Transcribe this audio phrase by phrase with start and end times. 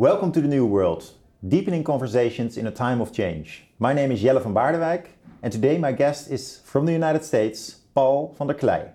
[0.00, 1.10] Welcome to the New World,
[1.46, 3.64] deepening conversations in a time of change.
[3.78, 5.08] My name is Jelle van Baardewijk,
[5.42, 8.92] and today my guest is from the United States, Paul VanderKlay.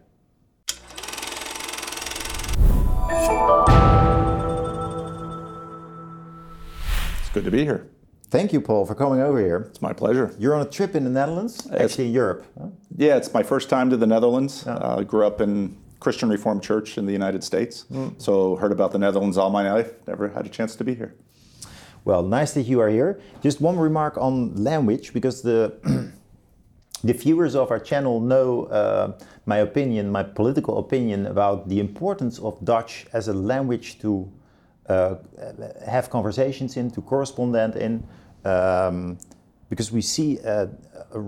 [7.20, 7.88] It's good to be here.
[8.32, 9.68] Thank you, Paul, for coming over here.
[9.70, 10.34] It's my pleasure.
[10.40, 12.48] You're on a trip in the Netherlands, actually in Europe.
[12.60, 12.70] huh?
[12.98, 14.66] Yeah, it's my first time to the Netherlands.
[14.66, 17.86] Uh, grew up in Christian Reformed Church in the United States,
[18.18, 19.92] so heard about the Netherlands all my life.
[20.08, 21.16] Never had a chance to be here.
[22.04, 23.20] Well, nice that you are here.
[23.42, 25.74] Just one remark on language, because the
[27.04, 32.40] the viewers of our channel know uh, my opinion, my political opinion about the importance
[32.40, 34.32] of Dutch as a language to
[34.88, 35.16] uh,
[35.86, 38.04] have conversations in, to correspond in,
[38.44, 39.18] um,
[39.70, 40.70] because we see a,
[41.14, 41.20] a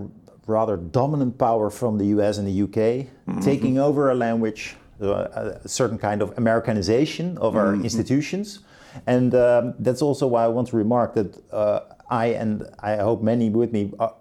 [0.48, 3.06] rather dominant power from the US and the UK
[3.42, 8.60] taking over a language, uh, a certain kind of Americanization of our institutions.
[9.06, 11.80] And um, that's also why I want to remark that uh,
[12.10, 14.14] I and I hope many with me are,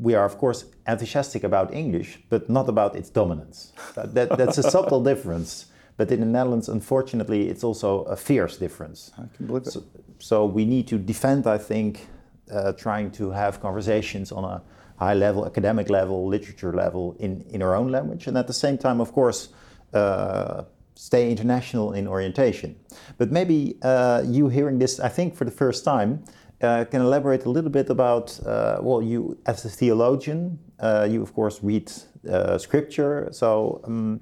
[0.00, 3.72] we are of course enthusiastic about English, but not about its dominance.
[3.94, 5.66] That, that- that's a subtle difference.
[5.98, 9.10] But in the Netherlands, unfortunately, it's also a fierce difference.
[9.18, 9.72] I can believe it.
[9.72, 9.82] So,
[10.18, 12.06] so we need to defend, I think,
[12.50, 14.62] uh, trying to have conversations on a
[15.02, 18.76] high level, academic level, literature level in, in our own language, and at the same
[18.78, 19.48] time, of course,
[19.94, 20.62] uh,
[20.94, 22.76] stay international in orientation.
[23.18, 26.22] But maybe uh, you hearing this, I think, for the first time,
[26.60, 31.22] uh, can elaborate a little bit about, uh, well, you as a theologian, uh, you
[31.22, 31.90] of course read
[32.30, 33.80] uh, scripture, so.
[33.84, 34.20] Um,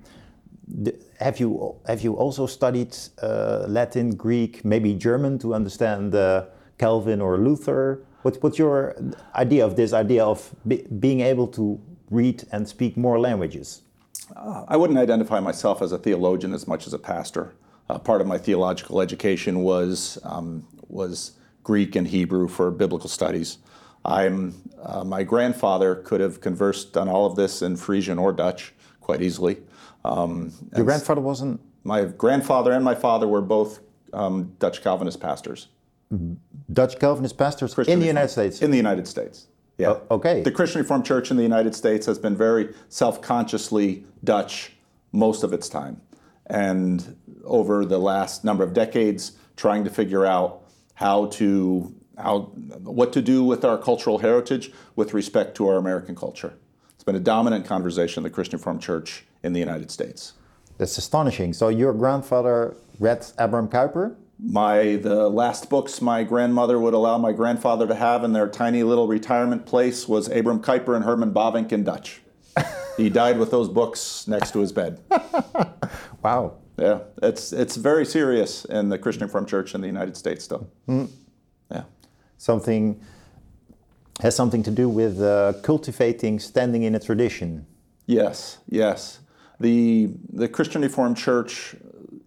[1.19, 2.97] have you have you also studied
[3.67, 6.13] Latin, Greek, maybe German to understand
[6.79, 8.05] Calvin or Luther?
[8.23, 8.97] What, what's your
[9.35, 13.83] idea of this idea of be, being able to read and speak more languages?
[14.69, 17.55] I wouldn't identify myself as a theologian as much as a pastor.
[17.89, 21.33] Uh, part of my theological education was um, was
[21.65, 23.59] Greek and Hebrew for biblical studies.
[24.05, 28.73] I'm uh, my grandfather could have conversed on all of this in Frisian or Dutch
[29.01, 29.59] quite easily.
[30.05, 31.61] Um, Your grandfather wasn't.
[31.83, 33.81] my grandfather and my father were both
[34.13, 35.69] um, Dutch Calvinist pastors
[36.73, 38.63] Dutch Calvinist pastors Christian in the Reformed- United States.
[38.63, 39.47] in the United States.
[39.79, 39.91] Yeah.
[40.11, 40.43] Oh, okay.
[40.43, 44.73] The Christian Reformed Church in the United States has been very self-consciously Dutch
[45.13, 46.01] most of its time,
[46.47, 50.63] and over the last number of decades, trying to figure out
[50.95, 52.41] how to how
[52.85, 56.53] what to do with our cultural heritage with respect to our American culture.
[56.95, 60.35] It's been a dominant conversation in the Christian Reformed Church in the United States.
[60.77, 61.55] That's astonishing.
[61.55, 64.15] So your grandfather read Abraham Kuyper.
[64.43, 68.83] My the last books my grandmother would allow my grandfather to have in their tiny
[68.83, 72.23] little retirement place was Abram Kuyper and Herman Bavinck in Dutch.
[72.97, 75.01] he died with those books next to his bed.
[76.23, 76.59] Wow.
[76.79, 80.69] Yeah, it's it's very serious in the Christian Reformed Church in the United States still.
[80.87, 81.85] Yeah.
[82.37, 83.01] Something
[84.21, 87.67] has something to do with uh, cultivating standing in a tradition.
[88.07, 89.21] Yes, yes.
[89.61, 91.75] The the Christian Reformed Church,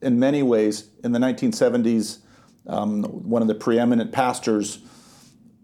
[0.03, 2.19] in many ways, in the 1970s,
[2.68, 4.80] um, one of the preeminent pastors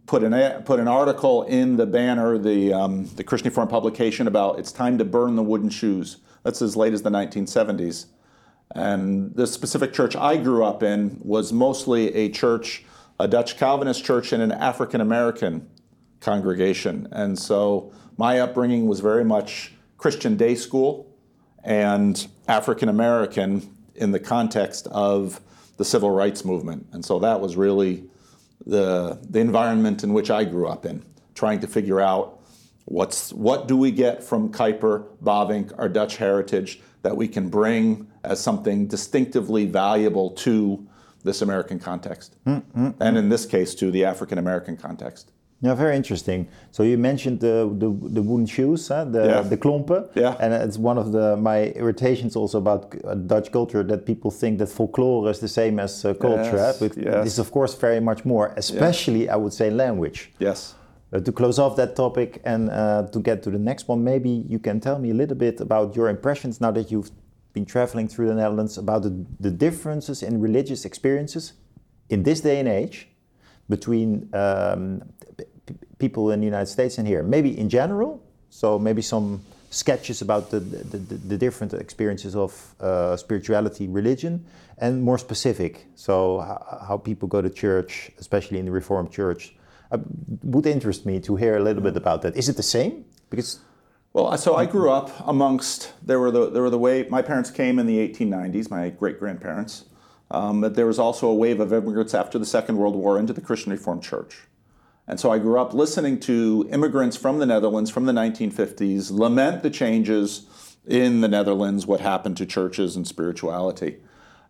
[0.05, 4.59] put an put an article in the banner, the um, the Christian Reformed publication about
[4.59, 6.17] it's time to burn the wooden shoes.
[6.43, 8.07] That's as late as the 1970s.
[8.75, 12.83] And the specific church I grew up in was mostly a church,
[13.19, 15.69] a Dutch Calvinist church, and an African American
[16.19, 17.07] congregation.
[17.11, 21.15] And so my upbringing was very much Christian day school
[21.63, 25.41] and African American in the context of
[25.77, 26.87] the civil rights movement.
[26.91, 28.03] And so that was really
[28.65, 31.03] the, the environment in which I grew up in,
[31.35, 32.39] trying to figure out
[32.85, 38.07] what's, what do we get from Kuyper, Bavinck, our Dutch heritage that we can bring
[38.23, 40.85] as something distinctively valuable to
[41.23, 42.95] this American context, mm, mm, mm.
[42.99, 45.31] and in this case to the African American context.
[45.61, 46.47] Yeah, very interesting.
[46.71, 49.03] So you mentioned the the, the wooden shoes, huh?
[49.05, 49.41] the Yeah.
[49.49, 50.35] the klompen, Yeah.
[50.39, 54.59] and it's one of the my irritations also about uh, Dutch culture that people think
[54.59, 56.55] that folklore is the same as uh, culture.
[56.57, 56.79] Yes?
[56.79, 57.23] But yes.
[57.23, 60.31] this is of course very much more, especially I would say language.
[60.39, 60.75] Yes.
[61.11, 64.29] Uh, to close off that topic and uh, to get to the next one, maybe
[64.47, 67.11] you can tell me a little bit about your impressions now that you've
[67.53, 71.53] been traveling through the Netherlands about the, the differences in religious experiences
[72.09, 73.07] in this day and age
[73.69, 75.01] between um,
[75.99, 77.23] people in the United States and here.
[77.23, 82.75] Maybe in general, so maybe some sketches about the, the, the, the different experiences of
[82.79, 84.43] uh, spirituality, religion,
[84.79, 85.85] and more specific.
[85.95, 89.55] So, how, how people go to church, especially in the Reformed Church.
[89.91, 89.97] Uh,
[90.43, 92.37] would interest me to hear a little bit about that.
[92.37, 93.05] Is it the same?
[93.31, 93.59] Because
[94.13, 97.49] Well, so I grew up amongst there were the there were the way my parents
[97.49, 98.69] came in the 1890s.
[98.69, 99.85] My great grandparents
[100.31, 103.33] um, but there was also a wave of immigrants after the Second World War into
[103.33, 104.41] the Christian Reformed Church.
[105.07, 109.63] And so I grew up listening to immigrants from the Netherlands from the 1950s lament
[109.63, 110.45] the changes
[110.85, 113.97] in the Netherlands, what happened to churches and spirituality.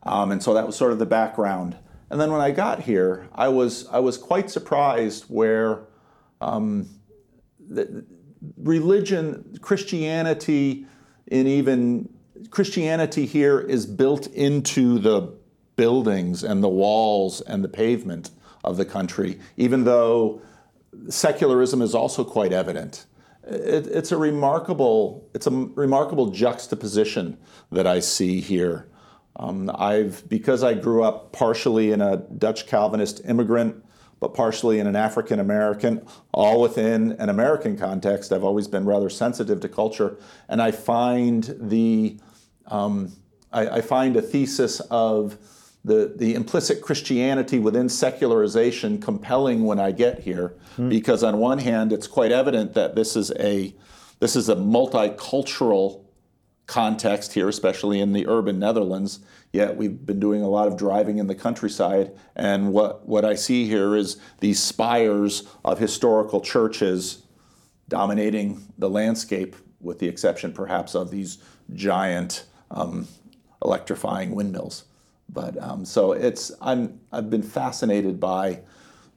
[0.03, 1.77] Um, and so that was sort of the background.
[2.09, 5.81] And then when I got here, I was, I was quite surprised where
[6.41, 6.89] um,
[7.59, 8.05] the,
[8.57, 10.85] religion, Christianity,
[11.31, 12.09] and even
[12.49, 15.38] Christianity here is built into the
[15.79, 18.31] buildings and the walls and the pavement
[18.65, 20.41] of the country, even though
[21.07, 23.05] secularism is also quite evident.
[23.47, 27.37] It, it's a remarkable, it's a remarkable juxtaposition
[27.71, 28.89] that I see here.
[29.37, 33.81] Um, I've because I grew up partially in a Dutch Calvinist immigrant,
[34.19, 38.33] but partially in an African American, all within an American context.
[38.33, 40.17] I've always been rather sensitive to culture,
[40.49, 42.19] and I find the
[42.67, 43.13] um,
[43.53, 45.37] I, I find a thesis of
[45.85, 50.89] the, the implicit Christianity within secularization compelling when I get here, mm.
[50.89, 53.73] because on one hand, it's quite evident that this is a
[54.19, 56.03] this is a multicultural
[56.67, 59.19] context here, especially in the urban Netherlands.
[59.53, 63.33] Yet we've been doing a lot of driving in the countryside, and what, what I
[63.35, 67.23] see here is these spires of historical churches
[67.87, 71.39] dominating the landscape, with the exception perhaps of these
[71.73, 73.07] giant um,
[73.63, 74.83] electrifying windmills.
[75.31, 78.61] But um, so it's I'm I've been fascinated by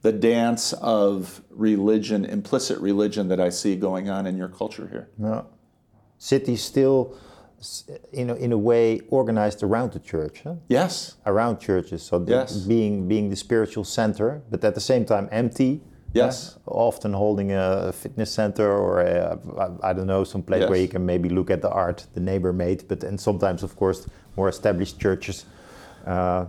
[0.02, 5.08] the dance of religion, implicit religion that I see going on in your culture here.
[5.18, 5.42] Yeah.
[6.18, 7.16] City still,
[8.12, 10.42] in a, in a way, organized around the church.
[10.42, 10.56] Huh?
[10.68, 11.16] Yes.
[11.24, 12.56] Around churches, so yes.
[12.56, 15.80] being being the spiritual center, but at the same time empty.
[16.14, 16.58] Yes.
[16.66, 19.38] Uh, often holding a fitness center or a,
[19.82, 20.68] I don't know some place yes.
[20.68, 23.76] where you can maybe look at the art the neighbor made, but and sometimes of
[23.76, 24.06] course
[24.36, 25.46] more established churches
[26.06, 26.46] uh,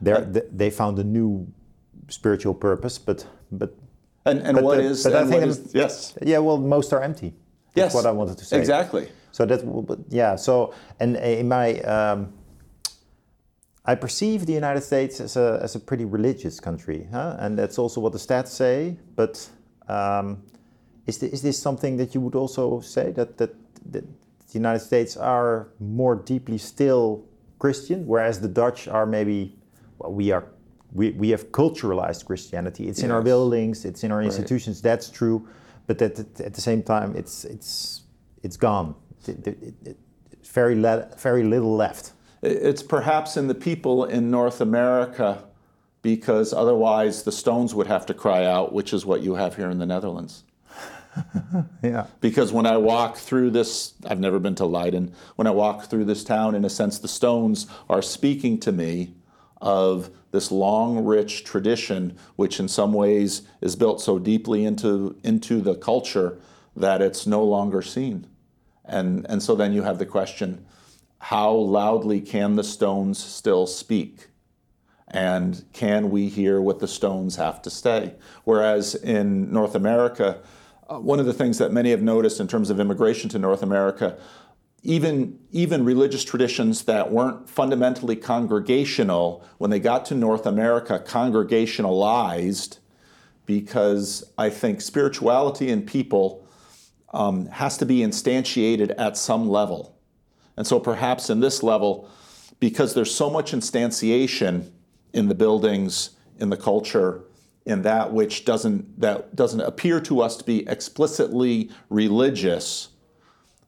[0.00, 1.46] they found a new
[2.08, 3.74] spiritual purpose, but but
[4.26, 7.02] and, and but what the, is, but I think is, yes yeah well most are
[7.02, 7.34] empty.
[7.74, 9.08] That's yes, what I wanted to say exactly.
[9.32, 12.32] So that yeah so and in my um,
[13.84, 17.36] I perceive the United States as a as a pretty religious country, huh?
[17.38, 18.96] and that's also what the stats say.
[19.16, 19.46] But
[19.88, 20.42] um,
[21.06, 23.54] is this, is this something that you would also say that that,
[23.92, 27.24] that the United States are more deeply still
[27.64, 29.56] Christian, whereas the Dutch are maybe,
[29.98, 30.44] well, we are,
[30.92, 32.88] we, we have culturalized Christianity.
[32.90, 33.06] It's yes.
[33.06, 34.76] in our buildings, it's in our institutions.
[34.76, 34.90] Right.
[34.90, 35.48] That's true,
[35.86, 36.18] but at,
[36.48, 38.02] at the same time, it's it's
[38.42, 38.94] it's gone.
[39.26, 39.96] It, it, it,
[40.58, 42.12] very le- very little left.
[42.42, 45.28] It's perhaps in the people in North America,
[46.02, 49.70] because otherwise the stones would have to cry out, which is what you have here
[49.70, 50.44] in the Netherlands.
[51.82, 52.06] yeah.
[52.20, 55.12] Because when I walk through this, I've never been to Leiden.
[55.36, 59.14] When I walk through this town, in a sense, the stones are speaking to me
[59.60, 65.60] of this long, rich tradition, which in some ways is built so deeply into, into
[65.60, 66.38] the culture
[66.76, 68.26] that it's no longer seen.
[68.84, 70.66] And, and so then you have the question
[71.18, 74.28] how loudly can the stones still speak?
[75.08, 78.14] And can we hear what the stones have to say?
[78.44, 80.40] Whereas in North America,
[80.88, 83.62] uh, one of the things that many have noticed in terms of immigration to North
[83.62, 84.18] America,
[84.82, 92.78] even, even religious traditions that weren't fundamentally congregational, when they got to North America, congregationalized
[93.46, 96.46] because I think spirituality in people
[97.12, 99.96] um, has to be instantiated at some level.
[100.56, 102.08] And so perhaps in this level,
[102.60, 104.70] because there's so much instantiation
[105.12, 107.24] in the buildings, in the culture,
[107.66, 112.88] in that which doesn't that doesn't appear to us to be explicitly religious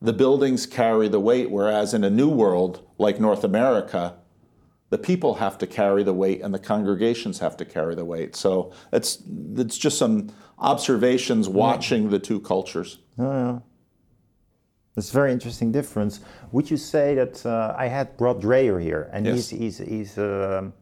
[0.00, 4.14] the buildings carry the weight whereas in a new world like north america
[4.90, 8.36] the people have to carry the weight and the congregations have to carry the weight
[8.36, 9.22] so it's
[9.56, 13.58] it's just some observations watching the two cultures oh, yeah.
[14.96, 16.20] It's a very interesting difference.
[16.52, 19.50] Would you say that uh, I had Rod Dreher here, and yes.
[19.50, 20.72] he's he's he's um,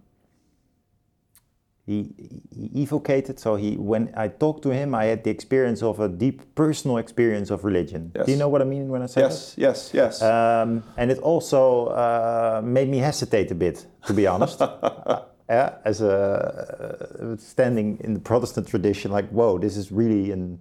[1.87, 2.15] he,
[2.51, 6.09] he evocated so he when i talked to him i had the experience of a
[6.09, 8.25] deep personal experience of religion yes.
[8.27, 9.61] do you know what i mean when i say yes that?
[9.61, 14.63] yes yes um, and it also uh, made me hesitate a bit to be honest
[14.63, 16.11] uh, as a
[17.21, 20.59] uh, standing in the protestant tradition like whoa this is really an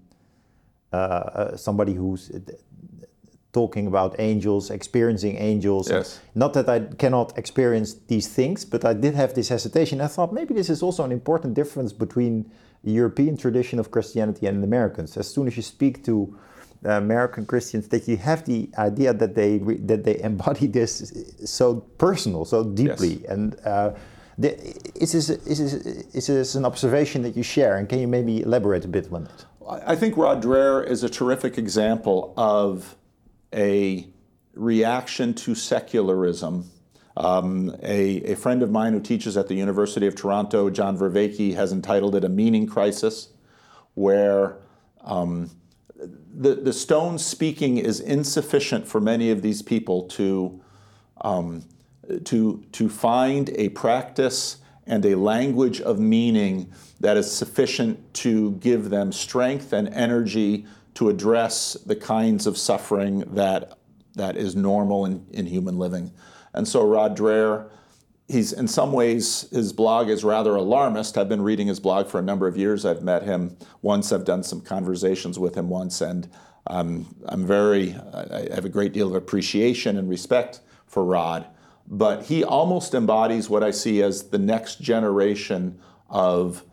[0.91, 2.31] uh, uh, somebody who's
[3.53, 5.89] talking about angels, experiencing angels.
[5.89, 6.19] Yes.
[6.35, 10.01] Not that I cannot experience these things, but I did have this hesitation.
[10.01, 12.51] I thought maybe this is also an important difference between
[12.83, 15.15] the European tradition of Christianity and the Americans.
[15.15, 16.37] As soon as you speak to
[16.85, 21.13] uh, American Christians, that you have the idea that they that they embody this
[21.45, 23.31] so personal, so deeply, yes.
[23.31, 23.93] and uh,
[24.37, 24.49] The,
[24.95, 28.41] is, this, is, this, is this an observation that you share, and can you maybe
[28.41, 29.45] elaborate a bit on it?
[29.69, 32.95] I think Rod Dreher is a terrific example of
[33.53, 34.07] a
[34.53, 36.69] reaction to secularism.
[37.15, 41.53] Um, a, a, friend of mine who teaches at the University of Toronto, John Vervaeke,
[41.53, 43.29] has entitled it A Meaning Crisis,
[43.93, 44.57] where
[45.01, 45.51] um,
[45.95, 50.59] the, the stone speaking is insufficient for many of these people to,
[51.21, 51.63] um,
[52.25, 54.57] to, to find a practice
[54.87, 60.65] and a language of meaning that is sufficient to give them strength and energy
[60.95, 63.77] to address the kinds of suffering that,
[64.15, 66.11] that is normal in, in human living.
[66.53, 67.69] And so Rod Dreher,
[68.27, 71.17] he's in some ways, his blog is rather alarmist.
[71.17, 72.85] I've been reading his blog for a number of years.
[72.85, 76.29] I've met him once, I've done some conversations with him once, and
[76.67, 81.47] um, I'm very, I have a great deal of appreciation and respect for Rod.
[81.87, 86.63] But he almost embodies what I see as the next generation of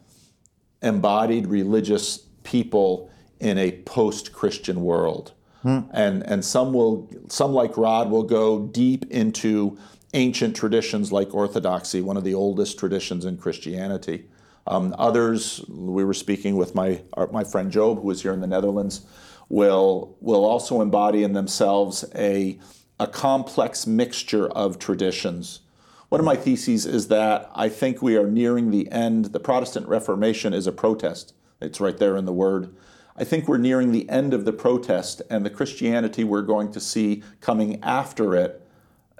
[0.82, 3.09] embodied religious people
[3.40, 5.32] in a post-Christian world.
[5.62, 5.80] Hmm.
[5.92, 9.76] And, and some will some like Rod will go deep into
[10.14, 14.26] ancient traditions like Orthodoxy, one of the oldest traditions in Christianity.
[14.66, 18.40] Um, others, we were speaking with my our, my friend Job, who is here in
[18.40, 19.04] the Netherlands,
[19.48, 22.58] will will also embody in themselves a
[22.98, 25.60] a complex mixture of traditions.
[26.08, 29.26] One of my theses is that I think we are nearing the end.
[29.26, 31.34] The Protestant Reformation is a protest.
[31.60, 32.74] It's right there in the word.
[33.20, 36.80] I think we're nearing the end of the protest, and the Christianity we're going to
[36.80, 38.66] see coming after it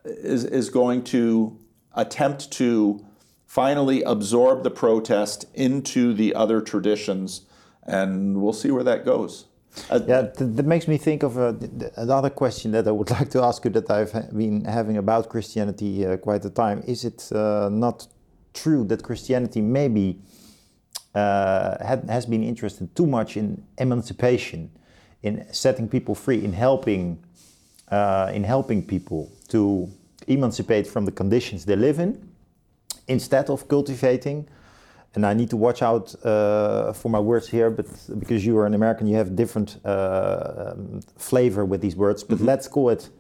[0.07, 1.59] is, is going to
[1.95, 3.05] attempt to
[3.47, 7.43] finally absorb the protest into the other traditions,
[7.83, 9.45] and we'll see where that goes.
[9.91, 11.53] Uh, yeah, th that makes me think of uh,
[11.97, 15.93] another question that I would like to ask you that I've been having about Christianity
[16.07, 16.79] uh, quite a time.
[16.95, 17.97] Is it uh, not
[18.63, 20.07] true that Christianity maybe
[21.15, 24.71] uh, had, has been interested too much in emancipation,
[25.23, 27.23] in setting people free, in helping,
[27.89, 29.89] uh, in helping people to
[30.29, 32.31] emancipate from the conditions they live in,
[33.09, 34.49] instead of cultivating.
[35.15, 37.87] And I need to watch out uh, for my words here, but
[38.19, 42.23] because you are an American, you have different uh, um, flavor with these words.
[42.23, 42.51] But mm -hmm.
[42.51, 43.11] let's call it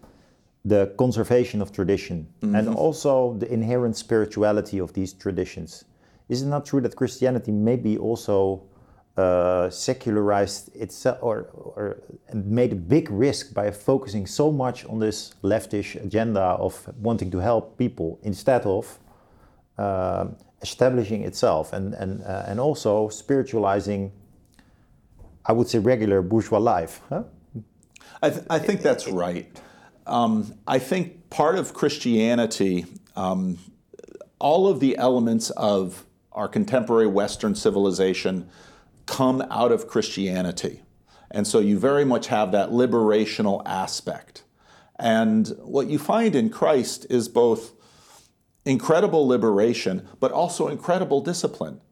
[0.64, 2.58] the conservation of tradition mm -hmm.
[2.58, 5.84] and also the inherent spirituality of these traditions.
[6.30, 8.62] Is it not true that Christianity maybe also
[9.16, 12.00] uh, secularized itself or, or
[12.32, 17.38] made a big risk by focusing so much on this leftish agenda of wanting to
[17.38, 18.98] help people instead of
[19.76, 20.28] uh,
[20.62, 24.12] establishing itself and, and, uh, and also spiritualizing,
[25.44, 27.00] I would say, regular bourgeois life?
[27.08, 27.24] Huh?
[28.22, 29.46] I, th I think that's right.
[30.06, 33.58] Um, I think part of Christianity, um,
[34.38, 36.06] all of the elements of
[36.40, 38.48] our contemporary Western civilization
[39.04, 40.80] come out of Christianity.
[41.30, 44.42] And so you very much have that liberational aspect.
[44.98, 47.72] And what you find in Christ is both
[48.64, 51.82] incredible liberation, but also incredible discipline.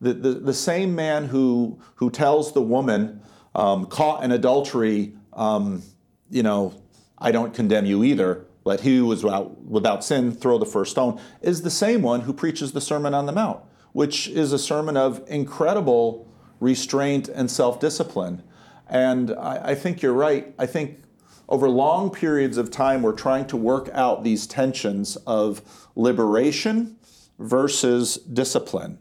[0.00, 3.22] The, the, the same man who, who tells the woman
[3.54, 5.80] um, caught in adultery, um,
[6.28, 6.74] you know,
[7.18, 10.90] I don't condemn you either, let he who is without, without sin throw the first
[10.90, 13.60] stone, is the same one who preaches the Sermon on the Mount
[13.92, 16.28] which is a sermon of incredible
[16.60, 18.42] restraint and self discipline.
[18.88, 20.54] And I, I, think you're right.
[20.58, 21.02] I think
[21.48, 26.96] over long periods of time, we're trying to work out these tensions of liberation
[27.38, 28.98] versus discipline,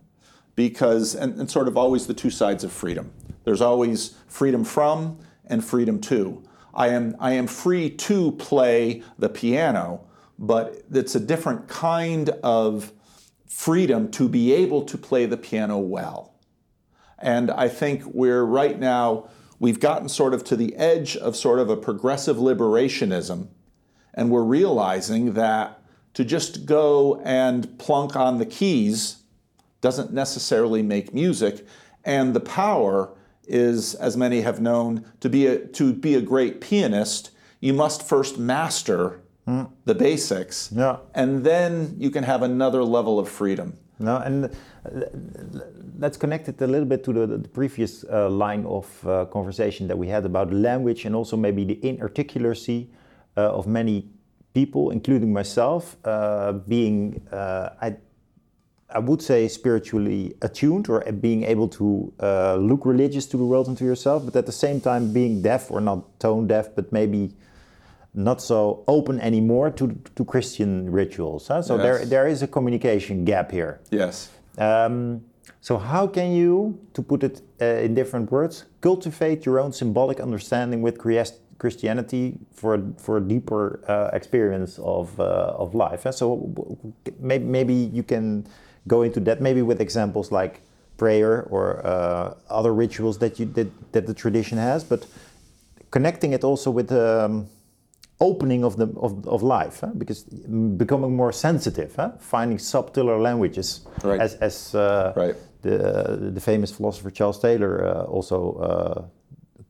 [0.56, 3.12] because, and, and sort of always the two sides of freedom.
[3.44, 6.44] There's always freedom from and freedom to.
[6.74, 10.06] I am, I am free to play the piano,
[10.40, 12.94] but it's a different kind of
[13.52, 16.34] freedom to be able to play the piano well.
[17.20, 19.30] And I think we're right now,
[19.60, 23.50] we've gotten sort of to the edge of sort of a progressive liberationism,
[24.14, 25.80] and we're realizing that
[26.14, 29.18] to just go and plunk on the keys
[29.82, 31.68] doesn't necessarily make music,
[32.06, 33.14] and the power
[33.46, 38.02] is, as many have known, to be a, to be a great pianist, you must
[38.02, 39.70] first master mm.
[39.86, 40.98] the basics, yeah.
[41.14, 43.74] and then you can have another level of freedom.
[44.02, 44.50] No, and uh,
[46.00, 49.88] let's connect it a little bit to the, the previous uh, line of uh, conversation
[49.88, 52.88] that we had about language and also maybe the inarticulacy
[53.38, 54.10] uh, of many
[54.54, 57.98] people, including myself, uh, being uh, I.
[58.94, 62.12] I would say spiritually attuned or being able to
[62.60, 65.72] look religious to the world and to yourself, but at the same time being deaf
[65.72, 67.32] or not tone deaf, but maybe
[68.14, 71.48] not so open anymore to to Christian rituals.
[71.48, 71.62] Huh?
[71.62, 71.84] So Yes.
[71.84, 73.80] there there is a communication gap here.
[73.90, 74.30] Yes.
[74.58, 75.22] Um,
[75.62, 80.20] so how can you, to put it uh, in different words, cultivate your own symbolic
[80.20, 80.98] understanding with
[81.60, 86.04] Christianity for a, for a deeper uh, experience of uh, of life?
[86.04, 86.12] huh?
[86.12, 86.50] So
[87.20, 88.48] maybe maybe you can
[88.88, 90.62] go into that maybe with examples like
[90.98, 95.06] prayer or uh, other rituals that you that, that the tradition has, but
[95.92, 97.48] connecting it also with um,
[98.22, 99.92] opening of the of, of life huh?
[99.98, 100.24] because
[100.78, 102.12] becoming more sensitive huh?
[102.20, 104.22] finding subtler languages Right.
[104.22, 105.36] as as uh, Right.
[105.62, 105.78] the
[106.36, 108.38] the famous philosopher Charles Taylor uh, also
[108.70, 109.02] uh,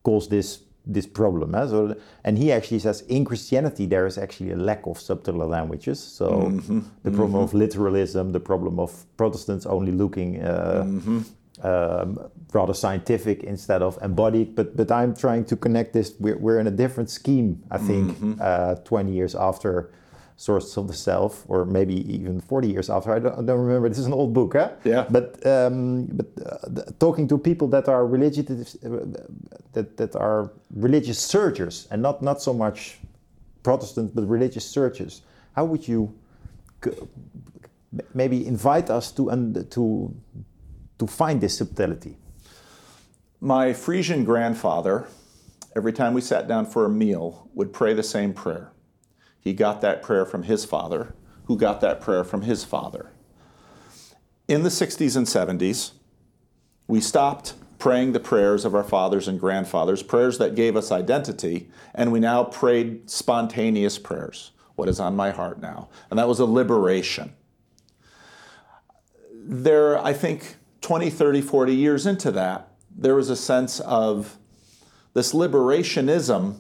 [0.04, 0.60] calls this
[0.94, 4.98] this problem so and he actually says in Christianity there is actually a lack of
[5.00, 6.26] subtler languages so
[7.04, 10.84] the problem of literalism the problem of Protestants only looking uh,
[11.64, 12.18] um,
[12.54, 14.56] rather scientific instead of embodied.
[14.56, 16.14] But but I'm trying to connect this.
[16.20, 19.92] We're, we're in a different scheme, I think, uh, 20 years after
[20.38, 23.14] Sources of the Self, or maybe even 40 years after.
[23.14, 23.90] I don't, I don't remember.
[23.90, 24.72] This is an old book, huh?
[24.84, 25.06] Yeah.
[25.10, 29.06] But um, but uh, talking to people that are religious, uh,
[29.74, 32.98] that that are religious searchers, and not not so much
[33.64, 35.22] Protestants, but religious searchers.
[35.56, 36.12] How would you
[36.84, 36.92] c-
[38.16, 40.12] maybe invite us to un- to
[41.02, 42.16] to find this subtlety?
[43.40, 45.08] My Frisian grandfather,
[45.76, 48.72] every time we sat down for a meal, would pray the same prayer.
[49.40, 51.16] He got that prayer from his father,
[51.46, 53.10] who got that prayer from his father.
[54.48, 55.94] In the 60s and 70s,
[56.88, 61.72] we stopped praying the prayers of our fathers and grandfathers, prayers that gave us identity,
[61.96, 64.52] and we now prayed spontaneous prayers.
[64.76, 65.90] What is on my heart now?
[66.12, 67.34] And that was a liberation.
[69.34, 70.58] There, I think,
[70.92, 74.38] 20, 30, 40 years into that, there was a sense of
[75.14, 76.60] this liberationism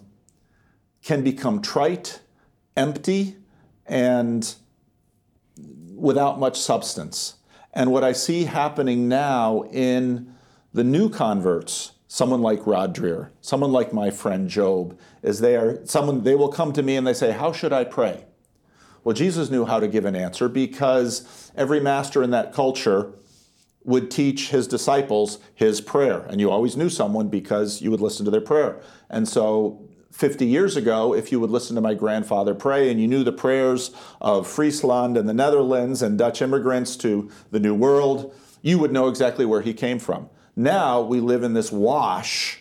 [1.04, 2.22] can become trite,
[2.78, 3.36] empty,
[3.86, 4.56] and
[5.98, 7.40] without much substance.
[7.74, 10.34] And what I see happening now in
[10.74, 15.86] the new converts, someone like Rod Dreher, someone like my friend Job, is they are
[15.86, 18.24] someone they will come to me and they say, How should I pray?
[19.04, 23.12] Well, Jesus knew how to give an answer because every master in that culture
[23.84, 26.22] would teach his disciples his prayer.
[26.30, 28.80] And you always knew someone because you would listen to their prayer.
[29.10, 33.08] And so 50 years ago, if you would listen to my grandfather pray and you
[33.08, 38.36] knew the prayers of Friesland and the Netherlands and Dutch immigrants to the New World,
[38.62, 40.30] you would know exactly where he came from.
[40.56, 42.60] Now we live in this wash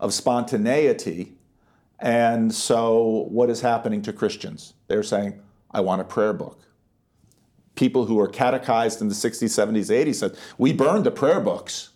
[0.00, 1.34] of spontaneity.
[1.98, 4.74] And so what is happening to Christians?
[4.86, 6.62] They're saying, I want a prayer book
[7.74, 11.90] people who were catechized in the 60s, 70s, 80s said, We burned the prayer books.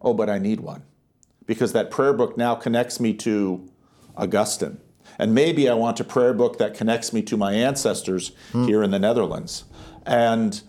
[0.00, 0.84] Oh, but I need one.
[1.46, 3.68] Because that prayer book now connects me to
[4.16, 4.78] Augustine.
[5.18, 8.32] And maybe I want a prayer book that connects me to my ancestors
[8.66, 9.64] here in the Netherlands.
[10.06, 10.62] And,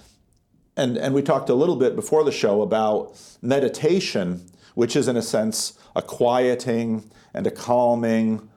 [0.76, 4.46] and, and we talked a little bit before the show about meditation,
[4.76, 8.50] which is, in a sense, a quieting and a calming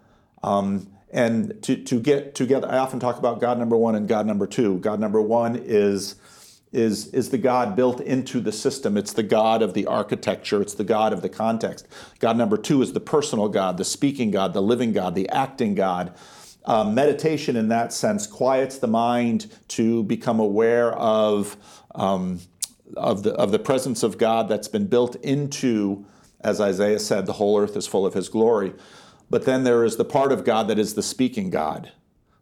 [0.42, 4.26] um, and to, to get together i often talk about god number one and god
[4.26, 4.78] number two.
[4.78, 6.16] God number one is
[6.72, 8.96] is is the god built into the system.
[8.96, 10.62] It's the god of the architecture.
[10.62, 11.86] It's the god of the context.
[12.18, 15.74] God number two is the personal god the speaking god the living god the acting
[15.74, 16.14] god.
[16.64, 21.56] Um, meditation in that sense quiets the mind to become aware of
[21.94, 22.40] um,
[22.96, 26.04] of the of the presence of god that's been built into
[26.40, 28.72] as isaiah said the whole earth is full of his glory
[29.32, 31.90] but then there is the part of God that is the speaking God,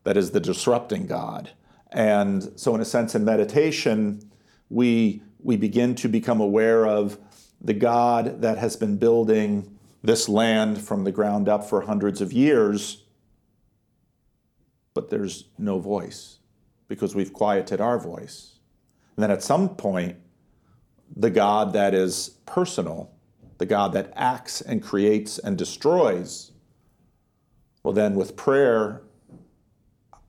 [0.02, 1.50] that is the disrupting God.
[1.92, 4.28] And so, in a sense, in meditation,
[4.70, 7.16] we, we begin to become aware of
[7.60, 12.32] the God that has been building this land from the ground up for hundreds of
[12.32, 13.04] years,
[14.92, 16.38] but there's no voice
[16.88, 18.58] because we've quieted our voice.
[19.14, 20.16] And then at some point,
[21.14, 23.12] the God that is personal,
[23.58, 26.49] the God that acts and creates and destroys,
[27.82, 29.02] well, then with prayer,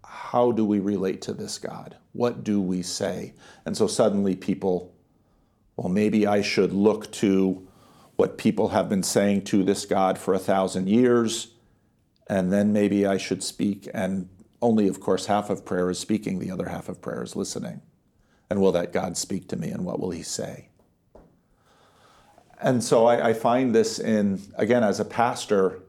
[0.03, 1.97] how do we relate to this God?
[2.13, 3.33] What do we say?
[3.65, 4.93] And so suddenly people,
[5.75, 7.67] well, maybe I should look to
[8.15, 11.55] what people have been saying to this God for a thousand years,
[12.27, 13.89] and then maybe I should speak.
[13.93, 14.29] And
[14.61, 17.81] only, of course, half of prayer is speaking, the other half of prayer is listening.
[18.49, 20.69] And will that God speak to me, and what will he say?
[22.61, 25.79] And so I, I find this in, again, as a pastor,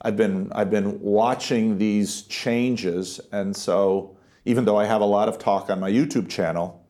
[0.00, 5.28] I've been I've been watching these changes, and so even though I have a lot
[5.28, 6.86] of talk on my YouTube channel,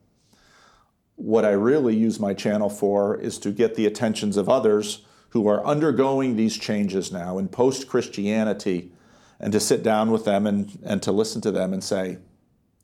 [1.16, 5.46] what I really use my channel for is to get the attentions of others who
[5.48, 8.92] are undergoing these changes now in post Christianity,
[9.40, 12.18] and to sit down with them and, and to listen to them and say,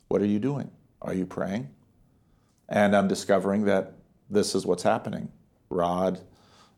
[0.08, 0.70] What are you doing?
[1.02, 1.68] Are you praying?
[2.68, 3.92] And I'm discovering that
[4.30, 5.30] this is what's happening.
[5.68, 6.20] Rod,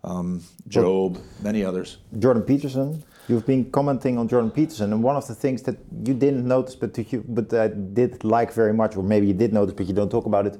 [0.02, 1.98] um, Job, many others.
[2.18, 3.04] Jordan Peterson.
[3.28, 6.76] You've been commenting on Jordan Peterson, and one of the things that you didn't notice,
[6.76, 9.94] but you, but I did like very much, or maybe you did notice, but you
[9.94, 10.56] don't talk about it,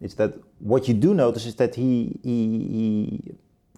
[0.00, 2.32] is that what you do notice is that he he,
[2.76, 3.20] he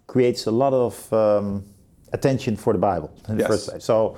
[0.07, 1.65] creates a lot of um,
[2.13, 3.43] attention for the Bible in Yes.
[3.49, 3.85] the first place.
[3.85, 4.17] So,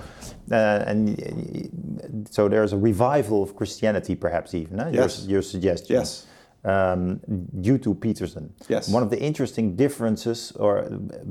[0.53, 4.81] uh, and so there's a revival of Christianity, perhaps even.
[4.81, 4.91] eh?
[4.93, 5.23] Yes.
[5.23, 5.97] Your, your suggestion.
[5.97, 6.27] Yes.
[6.62, 7.20] Um,
[7.62, 8.53] due to Peterson.
[8.68, 8.90] Yes.
[8.90, 10.83] One of the interesting differences or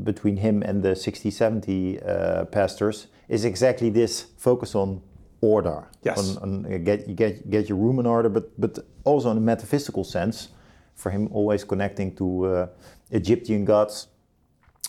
[0.04, 5.04] between him and the 60, 70 uh, pastors is exactly this focus on
[5.42, 5.88] order.
[6.04, 6.18] Yes.
[6.18, 9.38] On, on uh, get, you get, get your room in order, but, but also in
[9.38, 10.50] a metaphysical sense,
[10.96, 12.68] for him always connecting to uh,
[13.12, 14.08] Egyptian gods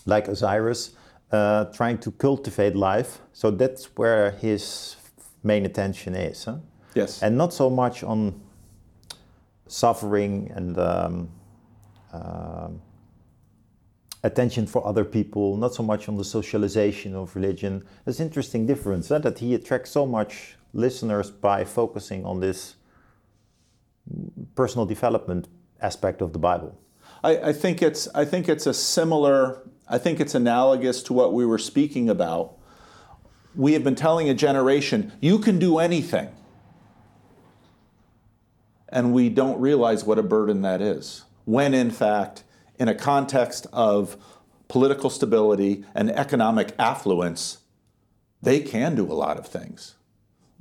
[0.07, 0.93] like Osiris,
[1.33, 3.21] uh, trying to cultivate life.
[3.33, 4.97] So that's where his
[5.43, 6.45] main attention is.
[6.45, 6.57] Huh?
[6.95, 7.23] Yes.
[7.23, 8.41] And not so much on
[9.71, 11.31] suffering and um,
[12.13, 12.83] um,
[14.25, 17.85] attention for other people, not so much on the socialization of religion.
[18.05, 22.77] There's interesting difference that he attracts so much listeners by focusing on this
[24.57, 25.49] personal development
[25.81, 26.77] aspect of the Bible.
[27.23, 31.33] I, I think it's I think it's a similar I think it's analogous to what
[31.33, 32.57] we were speaking about.
[33.55, 36.29] We have been telling a generation, you can do anything.
[38.91, 41.25] And we don't realize what a burden that is.
[41.45, 42.45] When in fact,
[42.79, 44.17] in a context of
[44.69, 47.59] political stability and economic affluence,
[48.43, 49.95] they can do a lot of things.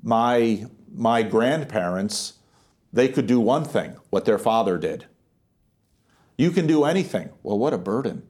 [0.01, 2.33] My my grandparents,
[2.91, 5.05] they could do one thing, what their father did.
[6.37, 7.29] You can do anything.
[7.43, 8.23] Well, what a burden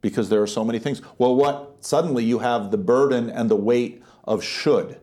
[0.00, 1.02] because there are so many things.
[1.18, 5.00] Well, what suddenly you have the burden and the weight of should.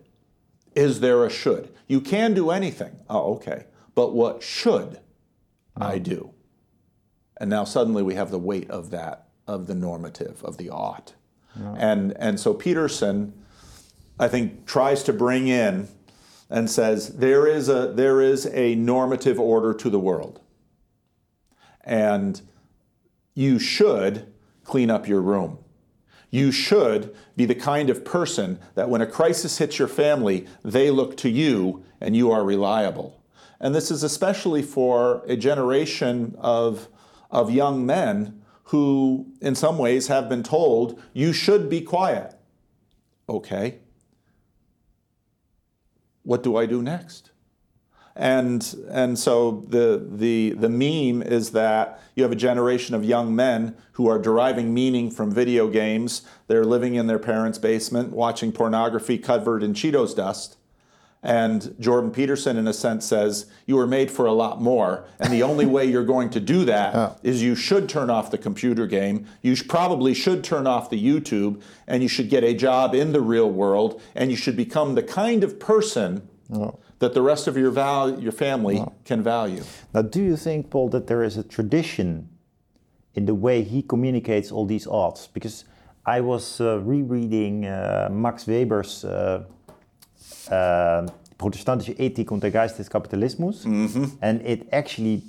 [0.75, 1.73] Is there a should?
[1.87, 2.97] You can do anything.
[3.09, 3.65] Oh, okay.
[3.97, 5.81] But what should mm-hmm.
[5.81, 6.35] I do?
[7.41, 11.15] And now suddenly we have the weight of that, of the normative, of the ought.
[11.75, 13.33] And and so Peterson,
[14.19, 15.87] I think, tries to bring in
[16.47, 20.41] and says there is a there is a normative order to the world.
[21.83, 22.39] And
[23.33, 24.31] you should
[24.63, 25.57] clean up your room.
[26.29, 30.91] You should be the kind of person that when a crisis hits your family, they
[30.91, 33.16] look to you and you are reliable.
[33.59, 36.87] And this is especially for a generation of,
[37.31, 42.35] of young men who, in some ways, have been told, you should be quiet.
[43.29, 43.79] Okay.
[46.23, 47.31] What do I do next?
[48.17, 53.35] And, and so the, the, the meme is that you have a generation of young
[53.35, 56.23] men who are deriving meaning from video games.
[56.47, 60.56] They're living in their parents' basement, watching pornography covered in Cheetos dust.
[61.27, 65.05] And Jordan Peterson, in a sense, says, You were made for a lot more.
[65.19, 68.37] And the only way you're going to do that is you should turn off the
[68.37, 69.27] computer game.
[69.41, 71.61] You probably should turn off the YouTube.
[71.85, 74.01] And you should get a job in the real world.
[74.15, 76.29] And you should become the kind of person
[76.99, 79.63] that the rest of your, val- your family can value.
[79.93, 82.29] Now, do you think, Paul, that there is a tradition
[83.15, 85.27] in the way he communicates all these odds?
[85.27, 85.65] Because
[86.05, 89.43] I was uh, rereading uh, Max Weber's uh,
[90.51, 91.05] uh,
[91.37, 93.63] Protestantische Ethik und der Geist des Kapitalismus,
[94.21, 95.21] and it actually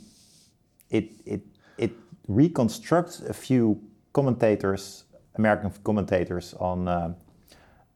[0.89, 1.43] it it
[1.77, 1.93] it
[2.27, 3.79] reconstructs a few
[4.13, 5.05] commentators,
[5.35, 6.89] American commentators on.
[6.89, 7.15] Uh,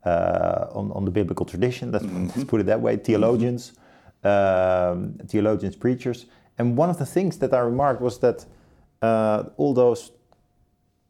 [0.05, 3.73] uh, on, on the biblical tradition, let's, let's put it that way, theologians,
[4.25, 6.27] um, theologians, preachers.
[6.59, 8.45] And one of the things that I remarked was that
[9.01, 10.11] uh, all those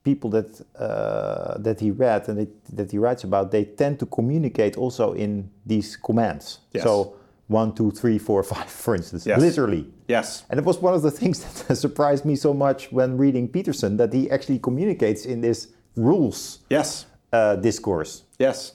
[0.04, 4.06] people that uh, that he read and it, that he writes about, they tend to
[4.06, 6.58] communicate also in these commands.
[6.72, 6.84] Yes.
[6.84, 7.14] So
[7.48, 9.40] one, two, three, four, five, for instance, Yes.
[9.40, 9.86] literally.
[10.08, 10.44] Yes.
[10.50, 13.96] And it was one of the things that surprised me so much when reading Peterson
[13.98, 17.06] that he actually communicates in this rules Yes.
[17.32, 18.22] uh, discourse.
[18.38, 18.72] Yes.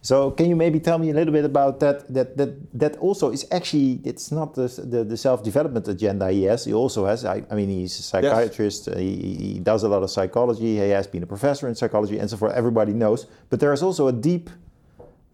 [0.00, 2.12] So can you maybe tell me a little bit about that?
[2.14, 6.44] That that that also is actually it's not the the, the self development agenda he
[6.44, 6.64] has.
[6.64, 7.24] He also has.
[7.24, 8.88] I, I mean, he's a psychiatrist.
[8.88, 10.76] uh, He, he does a lot of psychology.
[10.78, 12.54] He has been a professor in psychology and so forth.
[12.54, 13.26] Everybody knows.
[13.50, 14.50] But there is also a deep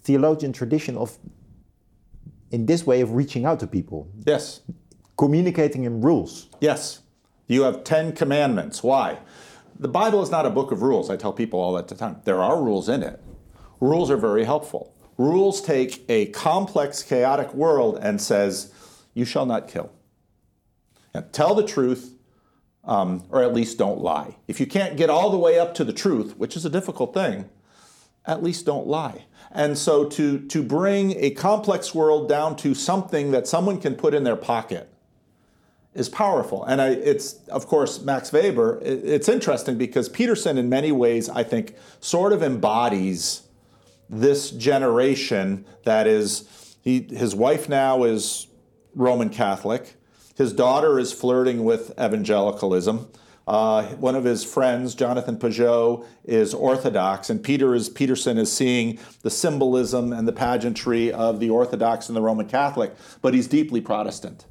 [0.02, 1.18] theologian tradition of
[2.50, 4.60] in this way of reaching out to people, Yes.
[5.18, 6.48] communicating in rules.
[6.60, 7.00] Yes.
[7.48, 8.82] You have 10 commandments.
[8.82, 9.18] Why?
[9.78, 11.10] The Bible is not a book of rules.
[11.10, 12.20] I tell people all that the time.
[12.24, 13.20] There are rules in it.
[13.84, 14.94] Rules are very helpful.
[15.18, 18.72] Rules take a complex, chaotic world and says,
[19.12, 19.92] you shall not kill.
[21.14, 22.14] Now, tell the truth,
[22.84, 24.36] um, or at least don't lie.
[24.48, 27.12] If you can't get all the way up to the truth, which is a difficult
[27.12, 27.50] thing,
[28.24, 29.26] at least don't lie.
[29.52, 34.14] And so to, to bring a complex world down to something that someone can put
[34.14, 34.88] in their pocket
[35.92, 36.64] is powerful.
[36.64, 38.80] And I, it's, of course, Max Weber.
[38.82, 43.42] It's interesting because Peterson, in many ways, I think, sort of embodies
[44.08, 48.46] this generation that is, he, his wife now is
[48.94, 49.96] Roman Catholic,
[50.36, 53.08] his daughter is flirting with evangelicalism.
[53.46, 58.98] Uh, one of his friends, Jonathan Pageau, is Orthodox, and Peter is Peterson is seeing
[59.20, 63.82] the symbolism and the pageantry of the Orthodox and the Roman Catholic, but he's deeply
[63.82, 64.46] Protestant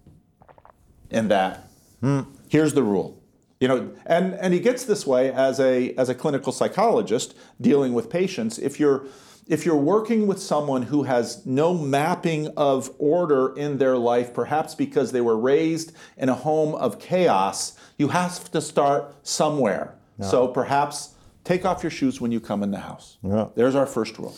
[1.09, 1.67] in that.
[2.03, 2.27] Mm.
[2.49, 3.19] Here's the rule.
[3.59, 7.93] You know, and, and he gets this way as a as a clinical psychologist dealing
[7.93, 8.59] with patients.
[8.59, 9.05] If you're
[9.47, 14.75] if you're working with someone who has no mapping of order in their life, perhaps
[14.75, 19.95] because they were raised in a home of chaos, you have to start somewhere.
[20.19, 20.27] Yeah.
[20.27, 23.17] So perhaps take off your shoes when you come in the house.
[23.21, 23.47] Yeah.
[23.55, 24.35] There's our first rule.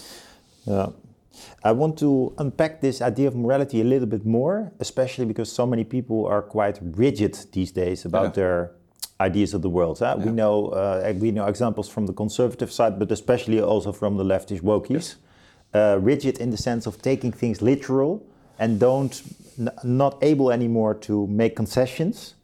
[0.66, 0.90] Yeah.
[1.64, 5.66] I want to unpack this idea of morality a little bit more, especially because so
[5.66, 8.32] many people are quite rigid these days about yeah.
[8.32, 8.72] their
[9.20, 10.00] ideas of the world.
[10.00, 10.16] Huh?
[10.18, 10.26] Yeah.
[10.26, 14.24] We know uh, we know examples from the conservative side, but especially also from the
[14.24, 14.90] leftist wokies.
[14.90, 15.16] Yes.
[15.74, 18.26] Uh, rigid in the sense of taking things literal
[18.60, 19.22] and don't
[19.84, 22.36] not able anymore to make concessions.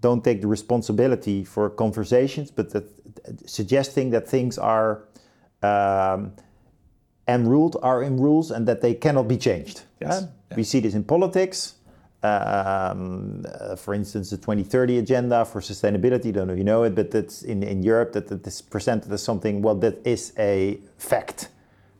[0.00, 2.84] Don't take the responsibility for conversations, but that,
[3.46, 5.04] suggesting that things are
[5.62, 6.32] um,
[7.28, 9.82] ruled are in rules and that they cannot be changed.
[10.00, 10.22] Yes.
[10.22, 10.56] Yeah.
[10.56, 11.74] We see this in politics.
[12.22, 16.32] Um, uh, for instance, the 2030 agenda for sustainability.
[16.32, 19.12] Don't know if you know it, but that's in, in Europe that, that is presented
[19.12, 19.62] as something.
[19.62, 21.50] Well, that is a fact,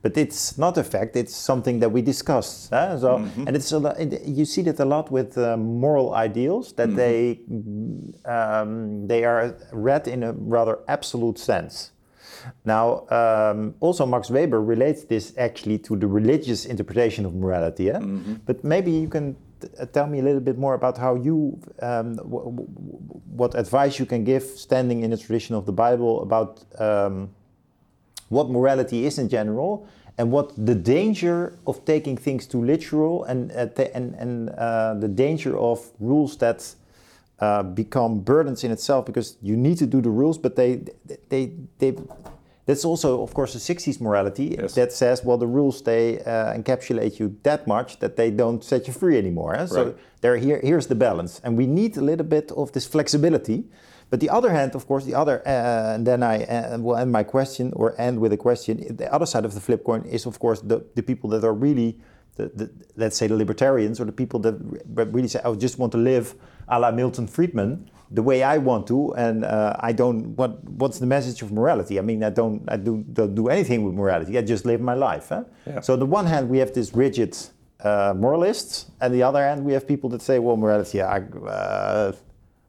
[0.02, 1.16] but it's not a fact.
[1.16, 2.72] It's something that we discussed.
[2.72, 2.98] Uh?
[2.98, 3.46] So, mm-hmm.
[3.46, 6.96] and it's a lot, you see that a lot with uh, moral ideals that mm-hmm.
[6.96, 11.92] they um, they are read in a rather absolute sense.
[12.64, 17.85] Now, um, also Max Weber relates this actually to the religious interpretation of morality.
[17.85, 17.98] Yeah?
[17.98, 18.35] Mm-hmm.
[18.44, 19.37] But maybe you can
[19.92, 24.42] tell me a little bit more about how you, um, what advice you can give
[24.42, 27.31] standing in the tradition of the Bible about um,
[28.29, 29.87] what morality is in general
[30.19, 35.09] and what the danger of taking things too literal and, uh, and, and uh, the
[35.09, 36.75] danger of rules that
[37.38, 40.81] uh, become burdens in itself because you need to do the rules, but they,
[41.29, 41.95] they, they,
[42.66, 44.74] that's also, of course, the 60s morality yes.
[44.74, 48.88] that says, well, the rules they uh, encapsulate you that much that they don't set
[48.88, 49.55] you free anymore.
[49.55, 49.61] Eh?
[49.61, 49.68] Right.
[49.68, 53.64] So there, here, here's the balance, and we need a little bit of this flexibility.
[54.11, 57.12] But the other hand, of course, the other, uh, and then I uh, will end
[57.12, 58.96] my question or end with a question.
[58.96, 61.55] The other side of the flip coin is, of course, the, the people that are
[61.55, 61.98] really,
[62.35, 64.55] the, the, let's say, the libertarians or the people that
[64.94, 66.35] really say, I just want to live
[66.68, 70.37] a la Milton Friedman the way I want to, and uh, I don't.
[70.37, 71.99] What What's the message of morality?
[71.99, 72.62] I mean, I don't.
[72.69, 74.38] I do don't do anything with morality.
[74.38, 75.29] I just live my life.
[75.31, 75.45] Huh?
[75.66, 75.81] Yeah.
[75.81, 77.37] So on the one hand, we have this rigid
[77.81, 81.03] uh, moralists, and the other hand, we have people that say, well, morality.
[81.03, 82.12] I, uh,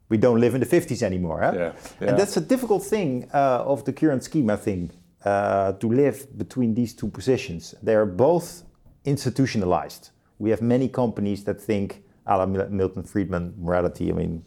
[0.08, 1.40] we don't live in the 50s anymore.
[1.42, 1.52] Huh?
[1.54, 2.08] Yeah, yeah.
[2.08, 4.90] And that's a difficult thing uh, of the current schema thing
[5.24, 7.74] uh, to live between these two positions.
[7.82, 8.62] They are both
[9.04, 10.10] institutionalized.
[10.38, 14.10] We have many companies that think, a la Milton Friedman morality.
[14.10, 14.44] I mean,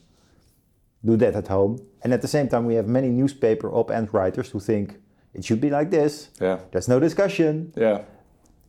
[1.03, 1.79] do that at home.
[2.03, 4.95] And at the same time, we have many newspaper op-ed writers who think
[5.33, 6.29] it should be like this.
[6.39, 6.59] Yeah.
[6.71, 7.73] There's no discussion.
[7.75, 8.01] Yeah.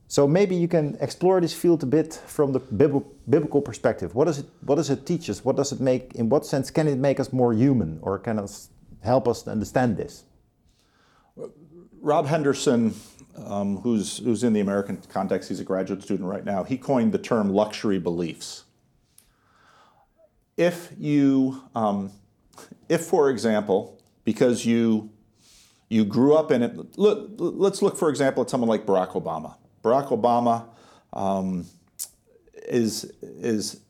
[0.09, 4.14] So maybe you can explore this field a bit from the biblical perspective.
[4.14, 5.42] What does it What does it teach us?
[5.42, 6.14] What does it make?
[6.14, 8.51] In what sense can it make us more human, or can it
[9.01, 10.25] help us understand this?
[12.03, 12.95] Rob Henderson,
[13.47, 16.62] um, who's who's in the American context, he's a graduate student right now.
[16.62, 18.64] He coined the term luxury beliefs.
[20.59, 22.12] If you um,
[22.88, 25.11] if, for example, because you
[25.88, 29.57] you grew up in it, look, let's look, for example, at someone like Barack Obama.
[29.85, 30.65] Barack Obama
[31.12, 31.67] um,
[32.69, 33.81] is is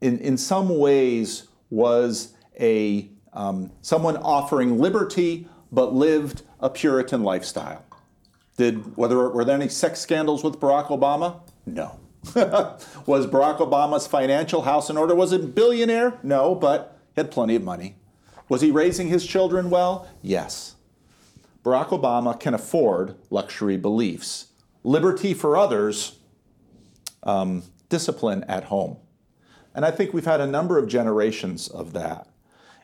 [0.00, 7.84] in in some ways was a um, someone offering liberty but lived a Puritan lifestyle.
[8.56, 11.40] Did whether were there any sex scandals with Barack Obama?
[11.66, 11.98] No.
[13.06, 15.14] was Barack Obama's financial house in order?
[15.14, 16.18] Was it billionaire?
[16.22, 17.96] No, but had plenty of money.
[18.48, 20.08] Was he raising his children well?
[20.22, 20.76] Yes.
[21.64, 24.48] Barack Obama can afford luxury beliefs.
[24.84, 26.18] Liberty for others,
[27.24, 28.98] um, discipline at home.
[29.74, 32.28] And I think we've had a number of generations of that.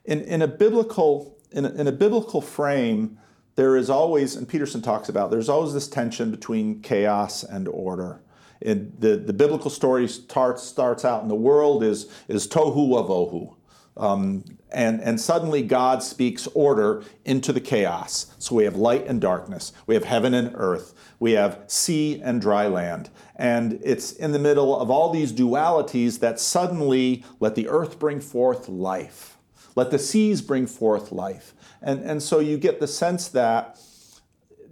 [0.05, 3.19] In, in, a, biblical, in, a, in a biblical frame,
[3.55, 8.21] there is always, and Peterson talks about, there's always this tension between chaos and order.
[8.61, 13.55] the, the biblical story starts, starts out, and the world is, is tohu wavohu
[13.97, 18.35] Um, and, and suddenly God speaks order into the chaos.
[18.39, 22.41] So we have light and darkness, we have heaven and earth, we have sea and
[22.41, 23.11] dry land.
[23.37, 28.21] And it's in the middle of all these dualities that suddenly let the earth bring
[28.21, 29.37] forth life,
[29.77, 31.55] let the seas bring forth life.
[31.83, 33.79] And, and so you get the sense that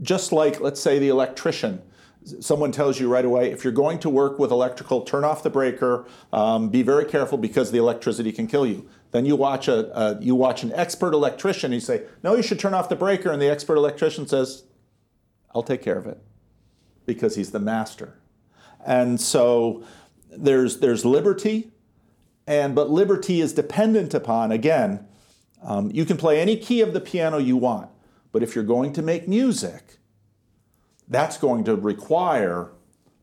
[0.03, 1.83] just like, let's say, the electrician,
[2.25, 5.51] someone tells you right away if you're going to work with electrical turn off the
[5.51, 8.89] breaker um, be very careful because the electricity can kill you.
[9.13, 12.43] Then you watch a, a, you watch an expert electrician and you say no you
[12.43, 14.65] should turn off the breaker and the expert electrician says
[15.55, 16.21] i'll take care of it
[17.07, 18.19] because he's the master.
[18.87, 19.83] And so
[20.31, 21.71] there's there's liberty
[22.47, 25.07] and but liberty is dependent upon again
[25.63, 27.91] um, you can play any key of the piano you want
[28.33, 29.99] but if you're going to make music
[31.11, 32.71] that's going to require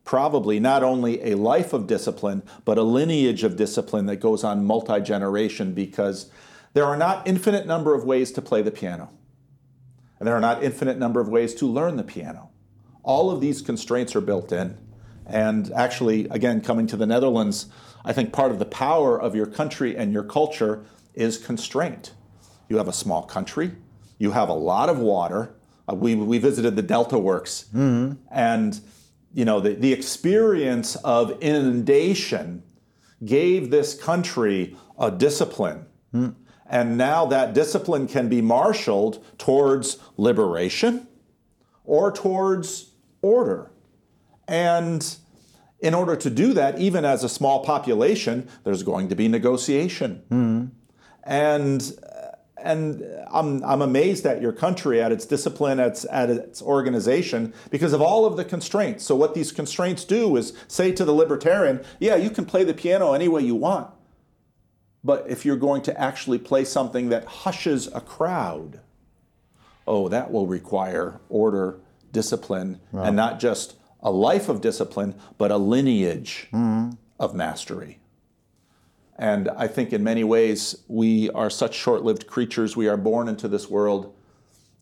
[0.04, 4.64] probably not only a life of discipline, but a lineage of discipline that goes on
[4.64, 6.30] multi generation because
[6.74, 9.10] there are not infinite number of ways to play the piano.
[10.18, 12.50] And there are not infinite number of ways to learn the piano.
[13.02, 14.78] All of these constraints are built in.
[15.26, 17.66] And actually, again, coming to the Netherlands,
[18.04, 22.12] I think part of the power of your country and your culture is constraint.
[22.68, 23.72] You have a small country,
[24.18, 25.54] you have a lot of water,
[25.88, 28.14] uh, we, we visited the Delta Works, mm-hmm.
[28.30, 28.80] and
[29.32, 32.62] you know the, the experience of inundation
[33.24, 35.86] gave this country a discipline.
[36.14, 36.34] Mm.
[36.66, 41.08] And now that discipline can be marshaled towards liberation
[41.84, 42.90] or towards
[43.22, 43.70] order.
[44.46, 45.16] And
[45.80, 50.22] in order to do that, even as a small population, there's going to be negotiation.
[50.30, 50.70] Mm.
[51.24, 51.92] And
[52.62, 57.52] and I'm, I'm amazed at your country, at its discipline, at its, at its organization,
[57.70, 59.04] because of all of the constraints.
[59.04, 62.74] So, what these constraints do is say to the libertarian, yeah, you can play the
[62.74, 63.90] piano any way you want.
[65.04, 68.80] But if you're going to actually play something that hushes a crowd,
[69.86, 71.78] oh, that will require order,
[72.12, 73.06] discipline, right.
[73.06, 76.90] and not just a life of discipline, but a lineage mm-hmm.
[77.18, 77.98] of mastery.
[79.18, 82.76] And I think in many ways, we are such short lived creatures.
[82.76, 84.14] We are born into this world.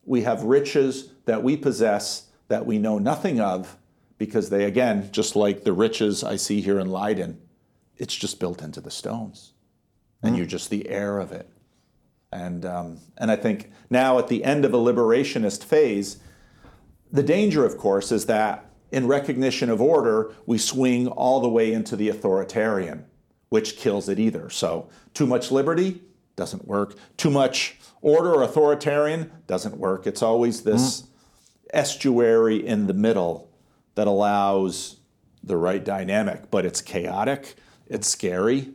[0.04, 3.76] We have riches that we possess that we know nothing of
[4.18, 7.40] because they, again, just like the riches I see here in Leiden,
[7.96, 9.54] it's just built into the stones.
[10.22, 10.38] And mm.
[10.38, 11.48] you're just the heir of it.
[12.30, 16.18] And, um, and I think now at the end of a liberationist phase,
[17.10, 21.72] the danger, of course, is that in recognition of order, we swing all the way
[21.72, 23.06] into the authoritarian
[23.48, 24.50] which kills it either.
[24.50, 26.02] So, too much liberty
[26.36, 26.94] doesn't work.
[27.16, 30.06] Too much order or authoritarian doesn't work.
[30.06, 31.06] It's always this mm.
[31.72, 33.50] estuary in the middle
[33.94, 34.96] that allows
[35.42, 37.54] the right dynamic, but it's chaotic,
[37.86, 38.70] it's scary,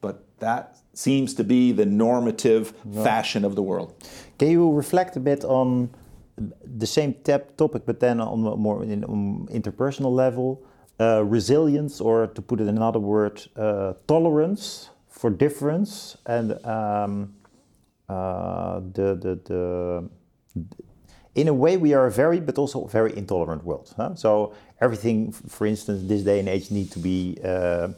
[0.00, 3.94] but that seems to be the normative fashion of the world.
[4.38, 5.90] Can you reflect a bit on
[6.64, 10.62] the same topic, but then on a more in, um, interpersonal level?
[11.00, 17.34] Uh, resilience, or to put it in another word, uh, tolerance for difference, and um,
[18.08, 20.08] uh, the, the, the,
[21.34, 23.94] in a way we are a very, but also very intolerant world.
[23.96, 24.14] Huh?
[24.14, 27.88] So everything, for instance, this day and age need to be uh,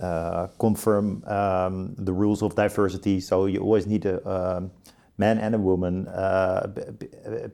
[0.00, 3.20] uh, confirm um, the rules of diversity.
[3.20, 4.70] So you always need a um,
[5.18, 6.68] man and a woman, uh,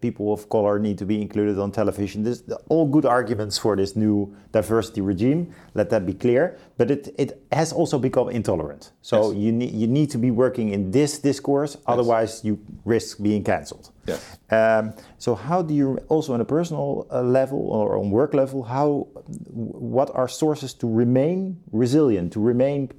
[0.00, 2.22] people of color need to be included on television.
[2.22, 5.52] This, all good arguments for this new diversity regime.
[5.74, 6.56] Let that be clear.
[6.76, 8.92] But it, it has also become intolerant.
[9.02, 9.40] So yes.
[9.42, 11.84] you need you need to be working in this discourse, yes.
[11.86, 13.90] otherwise you risk being cancelled.
[14.06, 14.38] Yes.
[14.50, 18.62] Um, so how do you also on a personal uh, level or on work level?
[18.62, 19.08] How
[19.52, 22.92] what are sources to remain resilient, to remain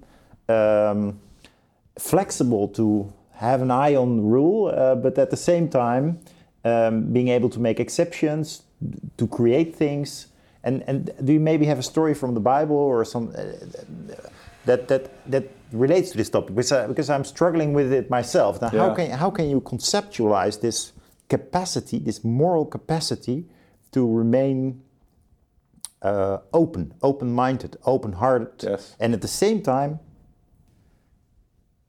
[0.50, 1.20] um,
[1.98, 6.20] flexible to have an eye on the rule, uh, but at the same time,
[6.66, 8.64] um, being able to make exceptions,
[9.16, 10.28] to create things.
[10.66, 13.44] And, and do you maybe have a story from the Bible or some uh,
[14.66, 16.54] that, that, that relates to this topic?
[16.54, 18.62] Because, uh, because I'm struggling with it myself.
[18.62, 18.80] Now, yeah.
[18.80, 20.92] how, can, how can you conceptualize this
[21.30, 23.46] capacity, this moral capacity
[23.94, 24.82] to remain
[26.02, 28.98] uh, open, open minded, open hearted, yes.
[29.00, 30.00] and at the same time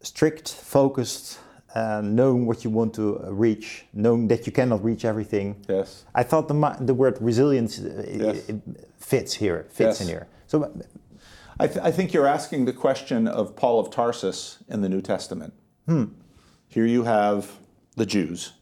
[0.02, 1.38] strict, focused,
[1.74, 5.56] uh, knowing what you want to reach, knowing that you cannot reach everything.
[5.68, 6.04] Yes.
[6.14, 8.48] I thought the the word resilience uh, yes.
[8.48, 10.00] it, it fits here, fits yes.
[10.00, 10.26] in here.
[10.46, 10.72] So.
[11.58, 15.02] I, th I, think you're asking the question of Paul of Tarsus in the New
[15.02, 15.52] Testament.
[15.84, 16.04] Hmm.
[16.68, 17.58] Here you have
[17.96, 18.52] the Jews,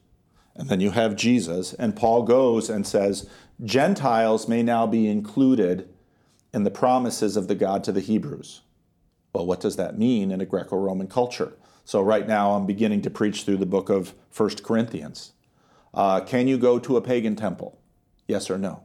[0.56, 3.30] and then you have Jesus, and Paul goes and says,
[3.64, 5.88] Gentiles may now be included
[6.52, 8.62] in the promises of the God to the Hebrews.
[9.38, 11.52] Well, what does that mean in a Greco Roman culture?
[11.84, 15.30] So right now I'm beginning to preach through the book of First Corinthians.
[15.94, 17.78] Uh, can you go to a pagan temple?
[18.26, 18.82] Yes or no?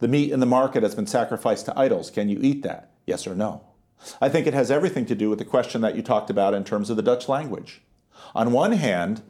[0.00, 2.10] The meat in the market has been sacrificed to idols.
[2.10, 2.90] Can you eat that?
[3.06, 3.68] Yes or no?
[4.20, 6.64] I think it has everything to do with the question that you talked about in
[6.64, 7.80] terms of the Dutch language.
[8.34, 9.22] On one hand,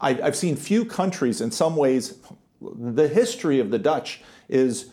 [0.00, 2.20] I've seen few countries, in some ways,
[2.60, 4.92] the history of the Dutch is,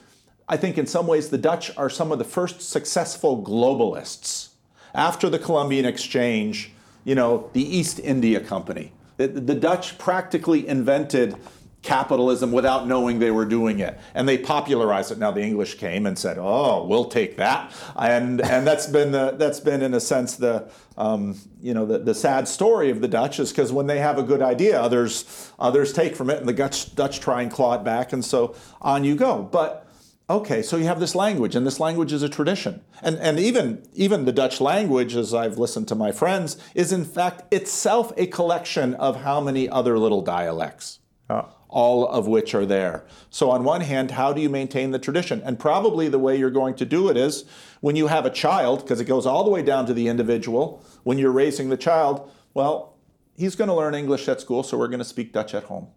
[0.50, 4.50] I think, in some ways, the Dutch are some of the first successful globalists.
[4.94, 6.72] After the Columbian Exchange,
[7.04, 8.92] you know, the East India Company.
[9.18, 11.36] The, the Dutch practically invented
[11.84, 14.00] capitalism without knowing they were doing it.
[14.16, 15.20] And they popularized it.
[15.20, 19.36] Now the English came and said, "Oh, we'll take that," and and that's been the
[19.38, 23.08] that's been in a sense the um, you know the, the sad story of the
[23.08, 26.48] Dutch is because when they have a good idea, others others take from it, and
[26.48, 29.44] the Dutch Dutch try and claw it back, and so on you go.
[29.44, 29.83] But
[30.30, 33.84] okay, so you have this language, and this language is a tradition, and and even
[33.94, 38.28] even the Dutch language, as I've listened to my friends, is in fact itself a
[38.28, 41.00] collection of how many other little dialects.
[41.30, 43.04] Oh all of which are there.
[43.32, 45.42] So, on one hand, how do you maintain the tradition?
[45.44, 47.46] And probably the way you're going to do it is
[47.82, 50.86] when you have a child, because it goes all the way down to the individual,
[51.02, 52.96] when you're raising the child, well,
[53.36, 55.88] he's going to learn English at school, so we're going to speak Dutch at home.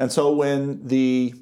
[0.00, 1.34] And so when the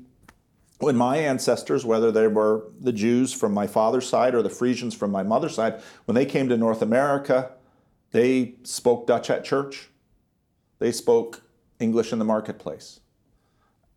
[0.82, 4.94] when my ancestors, whether they were the Jews from my father's side or the Frisians
[4.94, 7.52] from my mother's side, when they came to North America,
[8.10, 9.90] they spoke Dutch at church.
[10.80, 11.42] They spoke
[11.78, 12.98] English in the marketplace.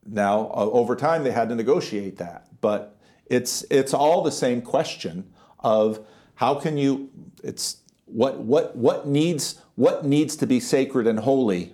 [0.05, 4.61] Now, uh, over time, they had to negotiate that, but it's it's all the same
[4.61, 6.05] question of
[6.35, 7.09] how can you
[7.43, 11.73] it's what what what needs what needs to be sacred and holy,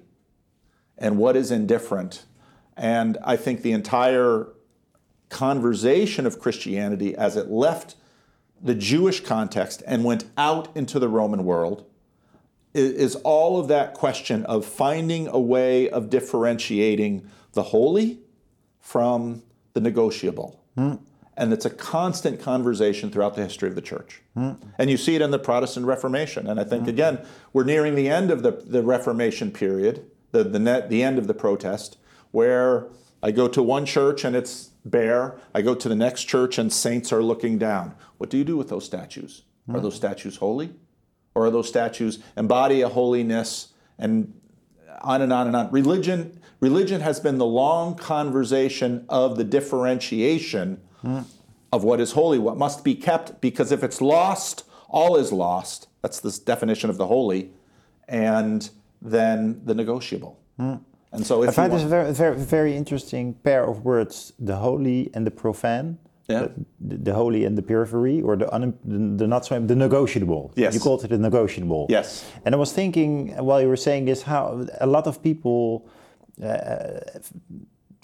[0.98, 2.24] and what is indifferent,
[2.78, 4.48] and I think the entire
[5.32, 7.96] conversation of Christianity as it left
[8.62, 11.86] the Jewish context and went out into the Roman world
[12.74, 18.20] is all of that question of finding a way of differentiating the holy
[18.80, 20.64] from the negotiable.
[20.78, 21.00] Mm.
[21.36, 24.22] And it's a constant conversation throughout the history of the church.
[24.38, 24.58] Mm.
[24.78, 26.48] And you see it in the Protestant Reformation.
[26.48, 26.90] And I think, mm.
[26.90, 31.18] again, we're nearing the end of the, the Reformation period, the, the, net, the end
[31.18, 31.98] of the protest,
[32.32, 32.88] where
[33.24, 35.40] I go to one church and it's bare.
[35.54, 37.96] I go to the next church and saints are looking down.
[38.18, 39.44] What do you do with those statues?
[39.70, 40.74] Are those statues holy?
[41.34, 44.34] Or are those statues embody a holiness and
[45.02, 45.72] on and on and on?
[45.72, 51.26] Religion Religion has been the long conversation of the differentiation mm.
[51.72, 55.88] of what is holy, what must be kept, because if it's lost, all is lost.
[56.04, 57.50] That's the definition of the holy,
[58.08, 58.70] and
[59.02, 60.40] then the negotiable.
[60.60, 60.82] Mm.
[61.14, 65.10] And so, I find this a very, very, very interesting pair of words: the holy
[65.14, 65.98] and the profane.
[66.30, 66.48] Yeah.
[66.80, 68.48] The, the, holy and the periphery, or the,
[68.86, 70.54] the not so the negotiable.
[70.56, 70.74] Yes.
[70.74, 71.88] You called it the negotiable.
[71.90, 72.24] Yes.
[72.46, 75.90] And I was thinking while you were saying this, how a lot of people
[76.42, 77.02] uh,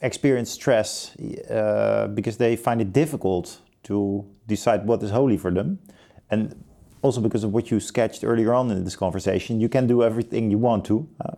[0.02, 1.16] experience stress
[1.50, 5.80] uh, because they find it difficult to decide what is holy for them.
[6.30, 6.64] And
[7.02, 10.52] also because of what you sketched earlier on in this conversation, you can do everything
[10.52, 11.08] you want to.
[11.24, 11.32] Uh,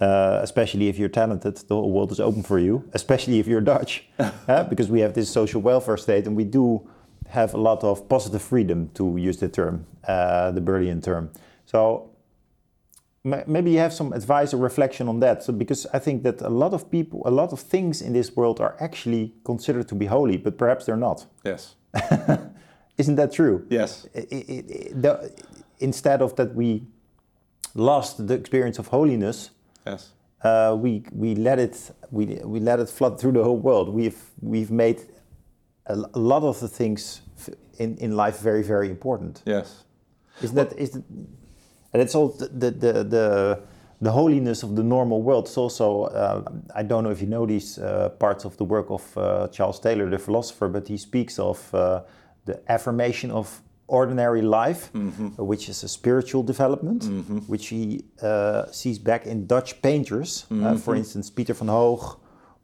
[0.00, 2.88] uh, especially if you're talented, the whole world is open for you.
[2.92, 6.88] Especially if you're Dutch, uh, because we have this social welfare state, and we do
[7.28, 11.30] have a lot of positive freedom, to use the term, uh, the Burlean term.
[11.64, 12.10] So
[13.46, 15.42] maybe you have some advice or reflection on that.
[15.42, 18.36] So because i think that a lot of people a lot of things in this
[18.36, 21.26] world are actually considered to be holy but perhaps they're not.
[21.44, 21.74] Yes.
[22.98, 23.66] Isn't that true?
[23.68, 24.06] Yes.
[24.14, 25.32] It, it, it, the,
[25.80, 26.82] instead of that we
[27.74, 29.50] lost the experience of holiness
[29.86, 30.12] yes.
[30.42, 33.88] Uh, we we let it we we let it flood through the whole world.
[33.88, 35.00] We've we've made
[35.86, 37.22] a, a lot of the things
[37.78, 39.42] in in life very very important.
[39.46, 39.84] Yes.
[40.42, 41.04] Is well, that is that,
[41.96, 43.60] and it's all the, the, the,
[44.02, 45.46] the holiness of the normal world.
[45.46, 46.42] It's also, uh,
[46.74, 49.80] I don't know if you know these uh, parts of the work of uh, Charles
[49.80, 52.02] Taylor, the philosopher, but he speaks of uh,
[52.44, 55.28] the affirmation of ordinary life, mm-hmm.
[55.42, 57.38] which is a spiritual development, mm-hmm.
[57.46, 60.76] which he uh, sees back in Dutch painters, uh, mm-hmm.
[60.76, 62.18] for instance, Pieter van Hoog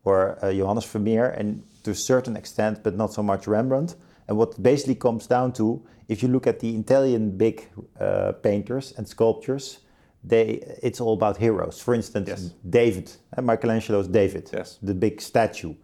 [0.05, 3.95] or Johannes Vermeer, and to a certain extent, but not so much Rembrandt.
[4.29, 7.69] And what basically comes down to if you look at the Italian big
[7.99, 9.79] uh, painters and sculptures,
[10.25, 11.81] they it's all about heroes.
[11.81, 12.55] For instance, yes.
[12.69, 14.79] David, uh, Michelangelo's David, yes.
[14.83, 15.75] the big statue.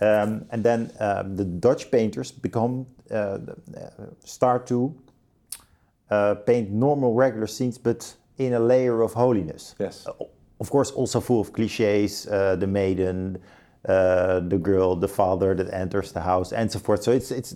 [0.00, 2.95] Um, and then um, the Dutch painters become uh, uh
[4.24, 4.94] start to
[6.10, 9.74] uh, paint normal, regular scenes, but in a layer of holiness.
[9.78, 10.06] Yes.
[10.06, 10.12] Uh,
[10.60, 12.24] of course, also full of cliches.
[12.24, 13.38] the maiden,
[13.88, 17.02] uh, the girl, the father that enters the house, and so forth.
[17.02, 17.54] So it's it's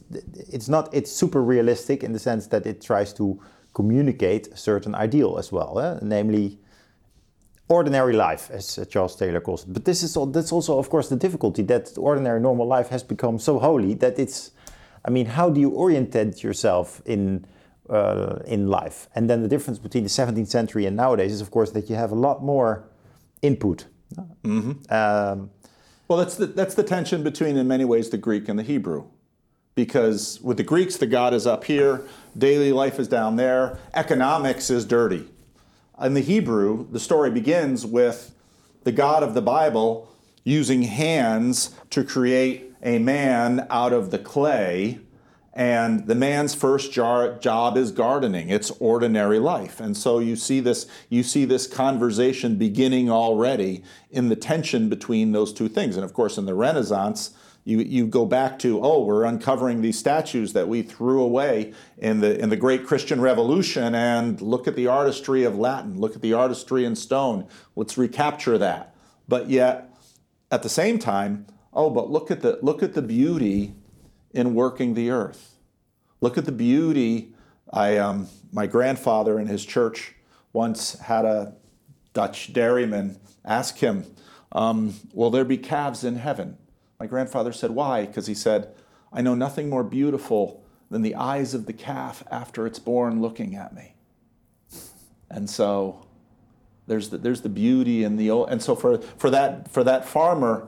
[0.48, 3.40] it's not it's super realistic in the sense that it tries to
[3.72, 5.98] communicate a certain ideal as well, eh?
[6.02, 6.58] namely
[7.68, 9.72] ordinary life, as uh, Charles Taylor calls it.
[9.72, 13.02] But this is all, that's also, of course, the difficulty that ordinary normal life has
[13.02, 14.52] become so holy that it's.
[15.04, 17.46] I mean, how do you orientate yourself in
[17.88, 19.08] uh, in life?
[19.14, 21.96] And then the difference between the 17th century and nowadays is, of course, that you
[21.96, 22.88] have a lot more
[23.42, 23.86] input.
[24.44, 24.92] Mm-hmm.
[24.92, 25.50] Um,
[26.08, 29.04] well, that's the, that's the tension between, in many ways, the Greek and the Hebrew.
[29.76, 32.02] Because with the Greeks, the God is up here,
[32.36, 35.28] daily life is down there, economics is dirty.
[36.02, 38.34] In the Hebrew, the story begins with
[38.84, 40.08] the God of the Bible
[40.42, 45.00] using hands to create a man out of the clay
[45.52, 48.50] and the man's first jar, job is gardening.
[48.50, 49.80] It's ordinary life.
[49.80, 55.32] And so you see this you see this conversation beginning already in the tension between
[55.32, 55.96] those two things.
[55.96, 57.32] And of course in the renaissance
[57.64, 62.20] you, you go back to oh we're uncovering these statues that we threw away in
[62.20, 66.22] the in the great christian revolution and look at the artistry of latin look at
[66.22, 67.46] the artistry in stone.
[67.76, 68.94] Let's recapture that.
[69.28, 69.94] But yet
[70.50, 73.74] at the same time oh but look at the look at the beauty
[74.32, 75.54] in working the earth.
[76.20, 77.34] Look at the beauty.
[77.72, 80.14] I, um, my grandfather in his church
[80.52, 81.54] once had a
[82.12, 84.04] Dutch dairyman ask him,
[84.52, 86.58] um, Will there be calves in heaven?
[86.98, 88.06] My grandfather said, Why?
[88.06, 88.74] Because he said,
[89.12, 93.54] I know nothing more beautiful than the eyes of the calf after it's born looking
[93.54, 93.94] at me.
[95.30, 96.06] And so
[96.88, 100.04] there's the, there's the beauty in the old, and so for, for, that, for that
[100.04, 100.66] farmer,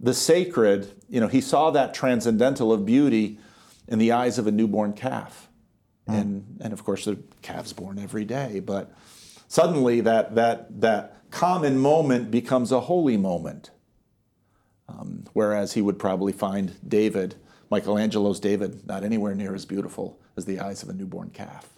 [0.00, 3.38] the sacred, you know, he saw that transcendental of beauty
[3.88, 5.48] in the eyes of a newborn calf.
[6.08, 6.20] Mm.
[6.20, 8.92] And, and of course, the calves born every day, but
[9.48, 13.70] suddenly that, that, that common moment becomes a holy moment.
[14.88, 17.36] Um, whereas he would probably find David,
[17.70, 21.68] Michelangelo's David, not anywhere near as beautiful as the eyes of a newborn calf.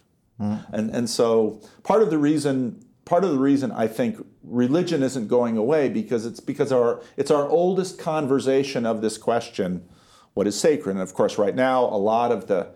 [0.41, 0.73] Mm.
[0.73, 5.29] And, and so part of the reason part of the reason I think religion isn't
[5.29, 9.89] going away because it's because our it's our oldest conversation of this question,
[10.35, 10.93] what is sacred?
[10.93, 12.69] And of course, right now a lot of the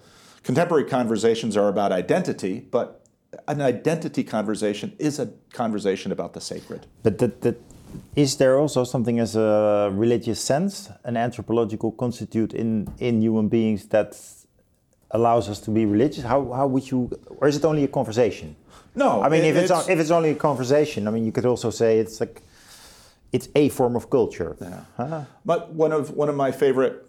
[0.43, 3.05] contemporary conversations are about identity, but
[3.47, 6.87] an identity conversation is a conversation about the sacred.
[7.03, 7.21] But
[8.15, 13.87] is there also something as a religious sense, an anthropological constitute in in human beings
[13.89, 14.17] that
[15.11, 16.23] allows us to be religious?
[16.25, 18.55] How how would you, or is it only a conversation?
[19.01, 21.33] No, I mean, it, if it's, it's if it's only a conversation, I mean, you
[21.33, 22.43] could also say it's like
[23.33, 24.57] it's a form of culture.
[24.61, 24.85] Yeah.
[24.97, 25.25] Huh?
[25.45, 27.07] But one of one of my favorite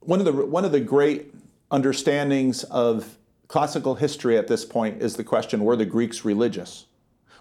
[0.00, 1.34] one of the one of the great
[1.70, 3.18] understandings of
[3.48, 6.86] classical history at this point is the question: Were the Greeks religious?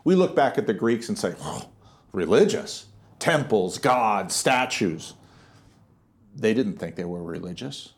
[0.03, 1.69] We look back at the Greeks and say, oh,
[2.11, 2.87] religious
[3.19, 5.13] temples, gods, statues.
[6.35, 7.93] They didn't think they were religious.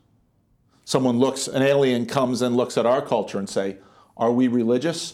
[0.84, 3.78] Someone looks, an alien comes and looks at our culture and say,
[4.18, 5.14] "Are we religious?"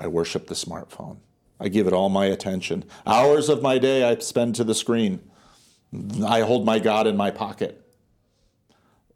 [0.00, 1.18] I worship the smartphone.
[1.60, 2.84] I give it all my attention.
[3.06, 5.20] Hours of my day I spend to the screen.
[6.24, 7.80] I hold my God in my pocket.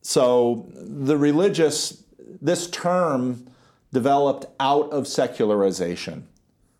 [0.03, 2.05] So the religious,
[2.41, 3.51] this term
[3.93, 6.29] developed out of secularization.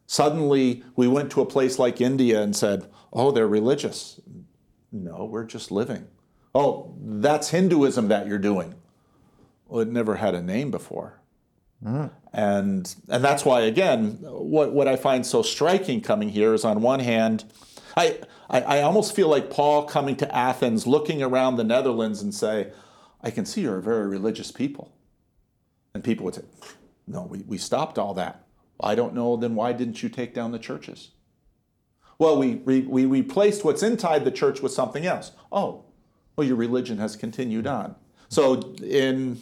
[0.07, 4.21] Suddenly we went to a place like India and said, oh, they're religious.
[4.93, 6.07] No, we're just living.
[6.55, 8.75] Oh, that's Hinduism that you're doing.
[9.67, 11.18] Well, it never had a name before.
[11.83, 16.83] And, and that's why, again, what, what I find so striking coming here is on
[16.83, 17.45] one hand,
[17.97, 18.19] I,
[18.51, 22.73] I, I almost feel like Paul coming to Athens, looking around the Netherlands and say,
[23.23, 24.93] I can see you're a very religious people.
[25.95, 26.43] And people would say,
[27.07, 28.47] No, we, we stopped all that.
[28.81, 31.11] I don't know, then why didn't you take down the churches?
[32.19, 35.33] Well, we, we, we replaced what's inside the church with something else.
[35.51, 35.85] Oh,
[36.37, 37.97] well, your religion has continued on.
[38.29, 39.41] So in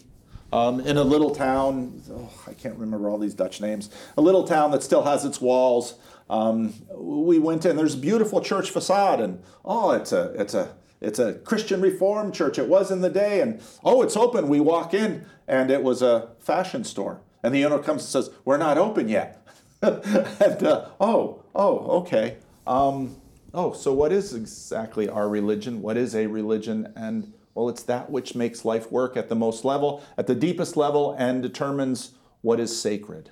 [0.52, 4.44] um, in a little town, oh, I can't remember all these Dutch names, a little
[4.44, 5.94] town that still has its walls.
[6.28, 10.74] Um, we went in, there's a beautiful church facade, and oh, it's a, it's a,
[11.00, 12.58] it's a Christian Reformed church.
[12.58, 14.48] It was in the day, and oh, it's open.
[14.48, 17.20] We walk in, and it was a fashion store.
[17.42, 19.46] And the owner comes and says, We're not open yet.
[19.82, 22.38] and uh, oh, oh, okay.
[22.66, 23.16] Um,
[23.52, 25.82] oh, so what is exactly our religion?
[25.82, 26.92] What is a religion?
[26.96, 30.76] And well, it's that which makes life work at the most level, at the deepest
[30.76, 33.30] level, and determines what is sacred.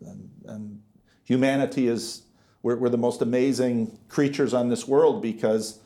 [0.00, 0.82] And, and
[1.24, 2.22] humanity is,
[2.62, 5.80] we're, we're the most amazing creatures on this world because,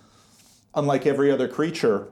[0.75, 2.09] unlike every other creature,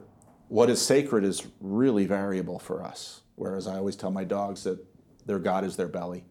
[0.47, 3.21] what is sacred is really variable for us.
[3.35, 4.83] Whereas I always tell my dogs that
[5.27, 6.25] their God is their belly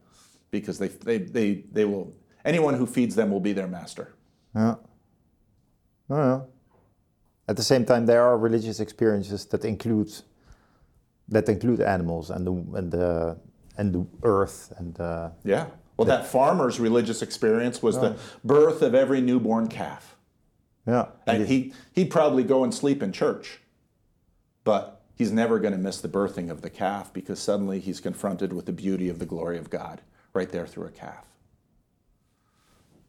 [0.50, 2.12] because they, they, they, they will,
[2.44, 4.16] anyone who feeds them will be their master.
[4.52, 4.74] Yeah.
[6.10, 6.40] Oh, yeah.
[7.48, 10.12] At the same time, there are religious experiences that include
[11.28, 13.38] that include animals and the and the
[13.76, 14.96] and the earth and
[15.44, 15.66] yeah.
[15.96, 20.16] Well, that farmer's religious experience was the birth of every newborn calf.
[20.86, 21.06] Yeah.
[21.26, 23.60] And he, he'd probably go and sleep in church,
[24.64, 28.52] but he's never going to miss the birthing of the calf because suddenly he's confronted
[28.52, 30.00] with the beauty of the glory of God
[30.34, 31.24] right there through a calf.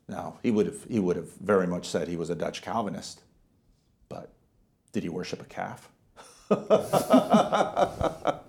[0.08, 3.24] Now, he would have, he would have very much said he was a Dutch Calvinist,
[4.94, 5.90] did he worship a calf?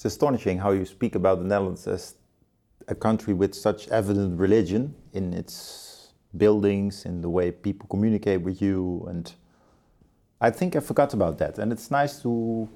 [0.00, 2.14] It's astonishing how you speak about the Netherlands as
[2.88, 8.62] a country with such evident religion in its buildings, in the way people communicate with
[8.62, 9.30] you, and
[10.40, 11.58] I think I forgot about that.
[11.58, 12.66] And it's nice to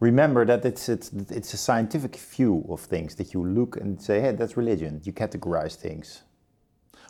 [0.00, 4.22] remember that it's it's it's a scientific view of things that you look and say,
[4.22, 5.02] hey, that's religion.
[5.04, 6.22] You categorize things.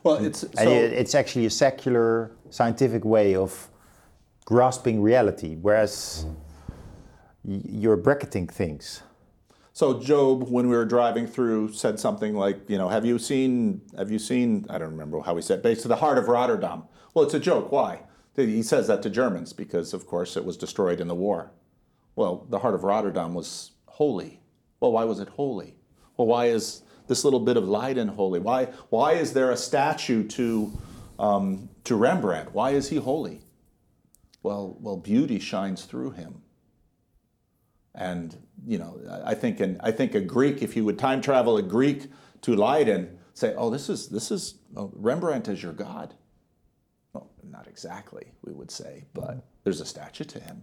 [0.03, 3.69] Well, it's so, it's actually a secular, scientific way of
[4.47, 6.25] grasping reality, whereas
[7.45, 9.03] you're bracketing things.
[9.73, 13.83] So Job, when we were driving through, said something like, you know, have you seen,
[13.99, 16.85] have you seen, I don't remember how he said, based to the heart of Rotterdam.
[17.13, 17.71] Well, it's a joke.
[17.71, 18.03] Why?
[18.37, 21.51] He says that to Germans because, of course, it was destroyed in the war.
[22.15, 24.41] Well, the heart of Rotterdam was holy.
[24.81, 25.75] Well, why was it holy?
[26.17, 28.39] Well, why is this little bit of Leiden holy?
[28.41, 30.73] Why, why is there a statue to,
[31.19, 32.55] um, to Rembrandt?
[32.55, 33.41] Why is he holy?
[34.47, 36.43] Well, well, beauty shines through him.
[37.97, 41.57] And you know, I think an, I think a Greek, if you would time travel
[41.57, 46.15] a Greek to Leiden, say, "Oh, this is this is oh, Rembrandt is your god."
[47.13, 50.63] Well, not exactly, we would say, but there's a statue to him,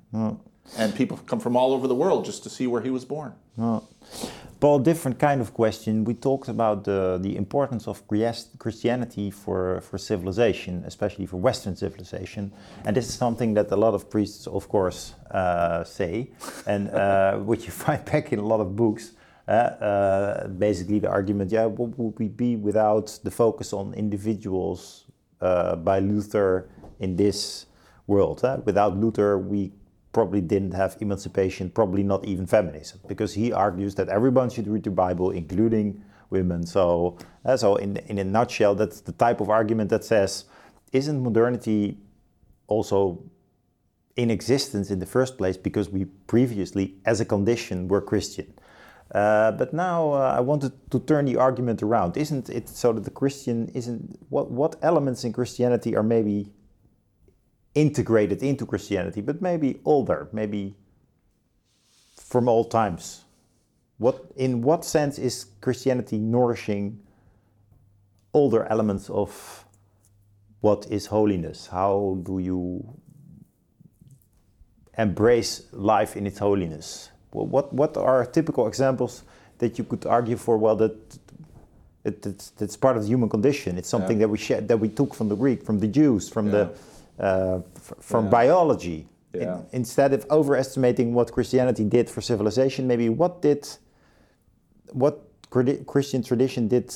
[0.78, 3.34] and people come from all over the world just to see where he was born.
[3.58, 3.86] Well,
[4.62, 6.06] Paul, different kind of question.
[6.06, 12.54] We talked about the, the importance of Christianity for, for civilization, especially for Western civilization.
[12.86, 16.32] And this is something that a lot of priests, of course, uh, say,
[16.66, 19.12] and uh, which you find back in a lot of books.
[19.46, 25.04] Uh, uh, basically, the argument, yeah, what would we be without the focus on individuals
[25.42, 26.70] uh, by Luther
[27.02, 27.66] in this
[28.08, 28.42] world?
[28.42, 28.60] huh?
[28.66, 29.72] Without Luther, we
[30.12, 34.84] probably didn't have emancipation, probably not even feminism, because he argues that everyone should read
[34.84, 36.66] the Bible, including women.
[36.66, 40.46] So, uh, so in, in a nutshell, that's the type of argument that says,
[40.92, 41.98] isn't modernity
[42.68, 43.24] also
[44.16, 48.54] in existence in the first place because we previously, as a condition, were Christian?
[49.14, 52.18] Uh, but now uh, I wanted to turn the argument around.
[52.18, 56.52] Isn't it so that the Christian isn't what what elements in Christianity are maybe
[57.76, 60.76] integrated into Christianity, but maybe older, maybe
[62.16, 63.24] from all times.
[63.98, 67.00] What, in what sense is Christianity nourishing
[68.34, 69.66] older elements of
[70.62, 71.68] what is holiness?
[71.68, 72.96] How do you
[74.98, 77.10] embrace life in its holiness?
[77.32, 79.24] Wh- What, what are typical examples
[79.60, 80.58] that you could argue for?
[80.58, 80.96] Well, that
[82.06, 82.26] it,
[82.82, 83.78] part of the human condition.
[83.78, 86.70] It's something that we that we took from the Greek, from the Jews, from the
[87.20, 88.32] uh, f- from Yeah.
[88.32, 89.08] biology.
[89.34, 93.68] In- instead of overestimating what Christianity did for civilization, maybe what did
[94.92, 95.16] what
[95.88, 96.94] Christian tradition did,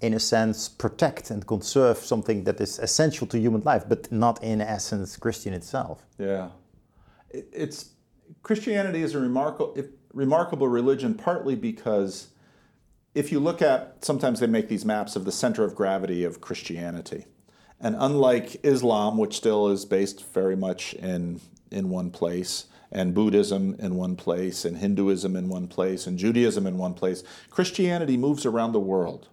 [0.00, 4.42] in a sense, protect and conserve something that is essential to human life, but not
[4.42, 6.04] in essence Christian itself.
[6.18, 6.48] Yeah,
[7.30, 7.90] It- it's
[8.42, 9.74] Christianity is a remarkable
[10.12, 12.28] remarkable religion partly because
[13.14, 16.40] if you look at sometimes they make these maps of the center of gravity of
[16.40, 17.26] Christianity.
[17.80, 23.76] And unlike Islam, which still is based very much in in one place, and Buddhism
[23.78, 28.44] in one place, and Hinduism in one place, and Judaism in one place, Christianity moves
[28.44, 29.28] around the world.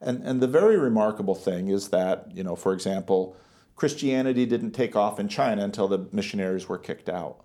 [0.00, 3.36] And, and the very remarkable thing is that, you know, for example,
[3.76, 7.44] Christianity didn't take off in China until the missionaries were kicked out.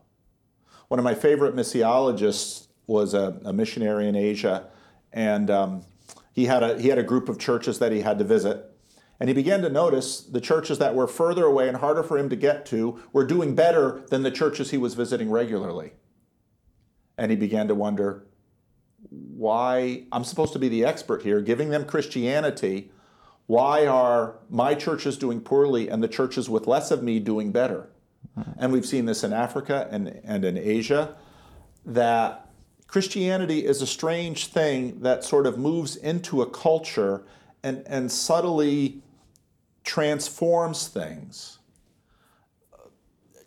[0.88, 4.68] One of my favorite missiologists was a, a missionary in Asia,
[5.14, 5.86] and um,
[6.34, 8.71] he, had a, he had a group of churches that he had to visit.
[9.22, 12.28] And he began to notice the churches that were further away and harder for him
[12.30, 15.92] to get to were doing better than the churches he was visiting regularly.
[17.20, 18.26] And he began to wonder
[19.12, 22.90] why I'm supposed to be the expert here, giving them Christianity.
[23.46, 27.90] Why are my churches doing poorly and the churches with less of me doing better?
[28.58, 31.16] And we've seen this in Africa and, and in Asia
[31.86, 32.50] that
[32.88, 37.24] Christianity is a strange thing that sort of moves into a culture
[37.62, 39.04] and, and subtly
[39.84, 41.60] transforms things.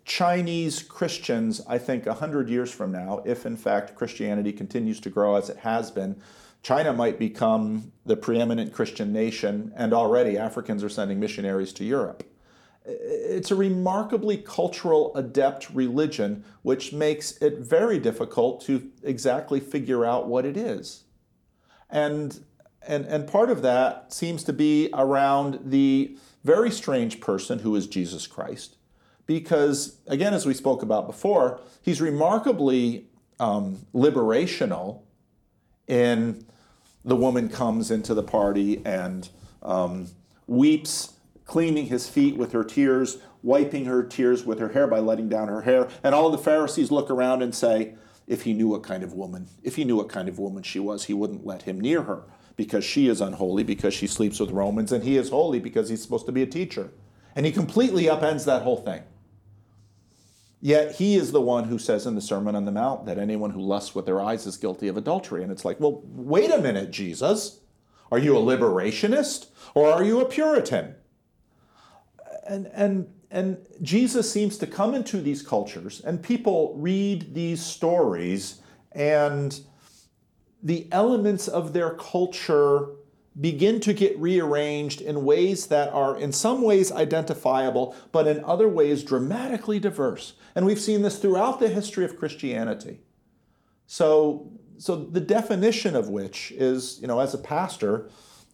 [0.05, 5.35] Chinese Christians, I think 100 years from now, if in fact Christianity continues to grow
[5.35, 6.21] as it has been,
[6.61, 12.23] China might become the preeminent Christian nation, and already Africans are sending missionaries to Europe.
[12.85, 20.27] It's a remarkably cultural, adept religion, which makes it very difficult to exactly figure out
[20.27, 21.03] what it is.
[21.89, 22.43] And,
[22.87, 27.87] and, and part of that seems to be around the very strange person who is
[27.87, 28.77] Jesus Christ.
[29.25, 33.07] Because, again, as we spoke about before, he's remarkably
[33.39, 35.01] um, liberational
[35.87, 36.45] in
[37.03, 39.29] the woman comes into the party and
[39.63, 40.07] um,
[40.47, 41.13] weeps,
[41.45, 45.47] cleaning his feet with her tears, wiping her tears with her hair by letting down
[45.47, 45.87] her hair.
[46.03, 47.95] And all the Pharisees look around and say,
[48.27, 50.79] if he knew what kind of woman, if he knew what kind of woman she
[50.79, 52.23] was, he wouldn't let him near her
[52.55, 56.01] because she is unholy because she sleeps with Romans and he is holy because he's
[56.01, 56.91] supposed to be a teacher.
[57.35, 59.03] And he completely upends that whole thing.
[60.61, 63.51] Yet he is the one who says in the Sermon on the Mount that anyone
[63.51, 65.43] who lusts with their eyes is guilty of adultery.
[65.43, 67.59] And it's like, well, wait a minute, Jesus.
[68.11, 70.95] Are you a liberationist or are you a Puritan?
[72.47, 78.61] And, and, and Jesus seems to come into these cultures, and people read these stories,
[78.91, 79.59] and
[80.65, 82.87] the elements of their culture
[83.39, 88.67] begin to get rearranged in ways that are, in some ways, identifiable, but in other
[88.67, 90.33] ways, dramatically diverse.
[90.55, 93.01] And we've seen this throughout the history of Christianity.
[93.85, 98.09] So, so the definition of which is, you know, as a pastor,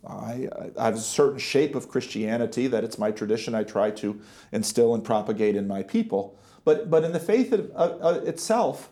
[0.05, 4.19] I, I, have a certain shape of Christianity that it's my tradition I try to
[4.51, 6.37] instill and propagate in my people.
[6.65, 8.89] But, but in the faith of, uh, itself,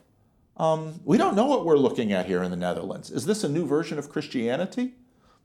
[0.59, 3.09] um, we don't know what we're looking at here in the Netherlands.
[3.09, 4.93] Is this a new version of Christianity?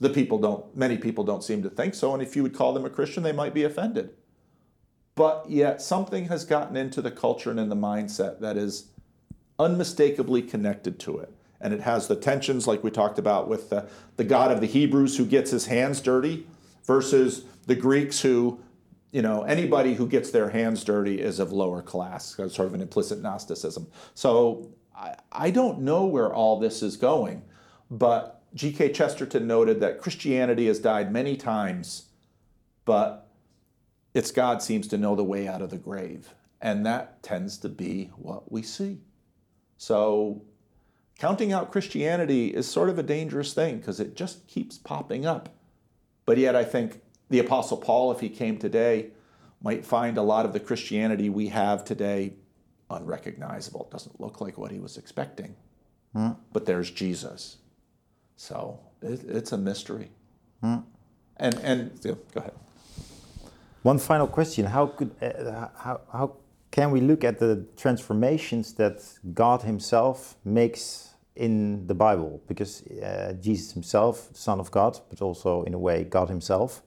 [0.00, 2.72] The people don't, many people don't seem to think so, and if you would call
[2.72, 4.10] them a Christian, they might be offended.
[5.14, 8.88] But yet, something has gotten into the culture and in the mindset that is
[9.58, 11.32] unmistakably connected to it
[11.64, 14.66] and it has the tensions like we talked about with the, the God of the
[14.66, 16.46] Hebrews who gets his hands dirty
[16.84, 18.60] versus the Greeks who,
[19.12, 22.82] you know, anybody who gets their hands dirty is of lower class, sort of an
[22.82, 23.86] implicit Gnosticism.
[24.12, 27.42] So I, I don't know where all this is going,
[27.90, 28.92] but G.K.
[28.92, 32.06] Chesterton noted that Christianity has died many times,
[32.84, 33.28] but
[34.14, 36.34] its God seems to know the way out of the grave.
[36.60, 39.00] And that tends to be what we see.
[39.76, 40.42] So
[41.18, 45.48] counting out Christianity is sort of a dangerous thing because it just keeps popping up.
[46.26, 49.10] But yet, I think the Apostle Paul, if he came today,
[49.60, 52.34] might find a lot of the Christianity we have today
[52.90, 53.82] unrecognizable.
[53.82, 55.54] It doesn't look like what he was expecting.
[56.12, 56.32] Hmm.
[56.52, 57.56] But there's Jesus.
[58.36, 60.10] So it, it's a mystery.
[60.60, 60.78] Hmm.
[61.36, 62.54] And, and yeah, go ahead.
[63.82, 66.36] One final question: How could uh, how, how
[66.70, 69.02] can we look at the transformations that
[69.34, 72.40] God Himself makes in the Bible?
[72.48, 76.82] Because uh, Jesus Himself, Son of God, but also in a way God Himself.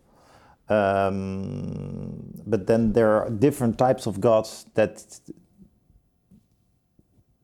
[0.70, 5.20] Um, but then there are different types of gods that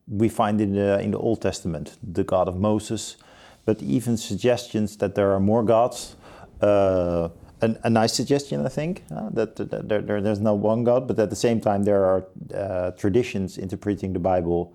[0.08, 3.18] we find in the in the Old Testament, the God of Moses,
[3.66, 6.16] but even suggestions that there are more gods.
[6.62, 7.30] Uh,
[7.62, 11.08] a, a nice suggestion, I think, uh, that, that there, there, there's no one God,
[11.08, 14.74] but at the same time, there are uh, traditions interpreting the Bible,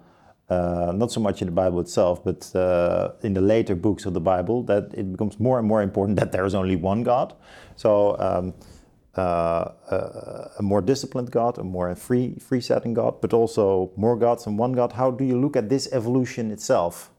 [0.48, 4.14] uh, not so much in the Bible itself, but uh, in the later books of
[4.14, 7.34] the Bible, that it becomes more and more important that there is only one God.
[7.76, 8.54] So, um,
[9.16, 9.20] uh,
[9.90, 14.46] uh, a more disciplined God, a more free, free setting God, but also more gods
[14.46, 14.92] and one God.
[14.92, 17.10] How do you look at this evolution itself?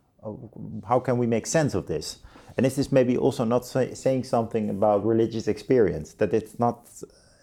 [0.87, 2.19] How can we make sense of this?
[2.57, 6.87] And is this maybe also not say, saying something about religious experience that it's not,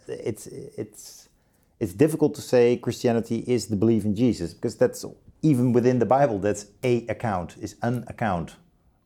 [0.09, 1.29] it's it's
[1.81, 5.05] it's difficult to say Christianity is the belief in Jesus because that's
[5.43, 8.57] even within the Bible that's a account is an account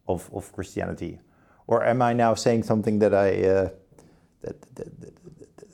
[0.08, 1.20] of of Christianity,
[1.66, 3.68] or am I now saying something that I uh,
[4.42, 5.14] that, that, that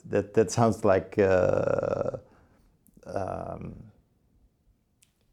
[0.09, 1.17] that that sounds like.
[1.17, 2.17] Uh,
[3.05, 3.75] um,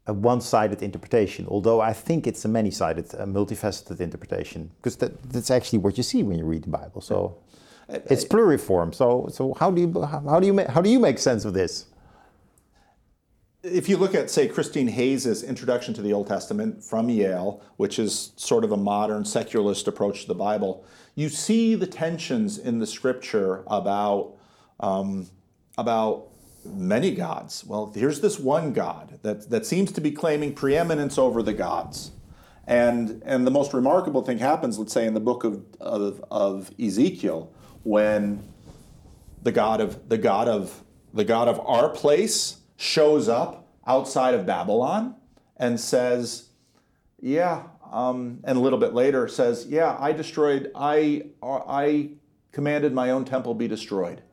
[0.07, 5.49] a one-sided interpretation, although I think it's a many-sided, a multifaceted interpretation, because that, that's
[5.49, 7.01] actually what you see when you read the Bible.
[7.01, 7.37] So
[7.89, 7.97] yeah.
[8.11, 8.93] it's pluriform.
[8.93, 11.53] So, so how do you how do you make, how do you make sense of
[11.55, 11.87] this?
[13.63, 17.97] If you look at, say, Christine Hayes's Introduction to the Old Testament from Yale, which
[17.97, 22.77] is sort of a modern secularist approach to the Bible, you see the tensions in
[22.77, 24.35] the Scripture about
[24.79, 25.27] um,
[25.77, 26.27] about
[26.65, 27.63] many gods.
[27.63, 32.11] Well, here's this one God that, that seems to be claiming preeminence over the gods.
[32.67, 36.71] And, and the most remarkable thing happens, let's say, in the book of, of, of
[36.79, 37.53] Ezekiel,
[37.83, 38.43] when
[39.43, 44.45] the God of the God of the God of our place shows up outside of
[44.45, 45.15] Babylon
[45.55, 46.49] and says,
[47.21, 47.61] "Yeah,"
[47.91, 50.71] um, and a little bit later says, "Yeah, I destroyed.
[50.75, 52.09] I I
[52.51, 54.23] commanded my own temple be destroyed."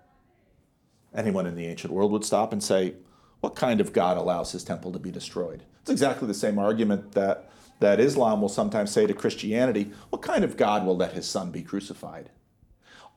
[1.14, 2.94] Anyone in the ancient world would stop and say,
[3.40, 5.64] what kind of God allows his temple to be destroyed?
[5.80, 7.50] It's exactly the same argument that
[7.82, 11.50] that Islam will sometimes say to Christianity, what kind of God will let his son
[11.50, 12.30] be crucified?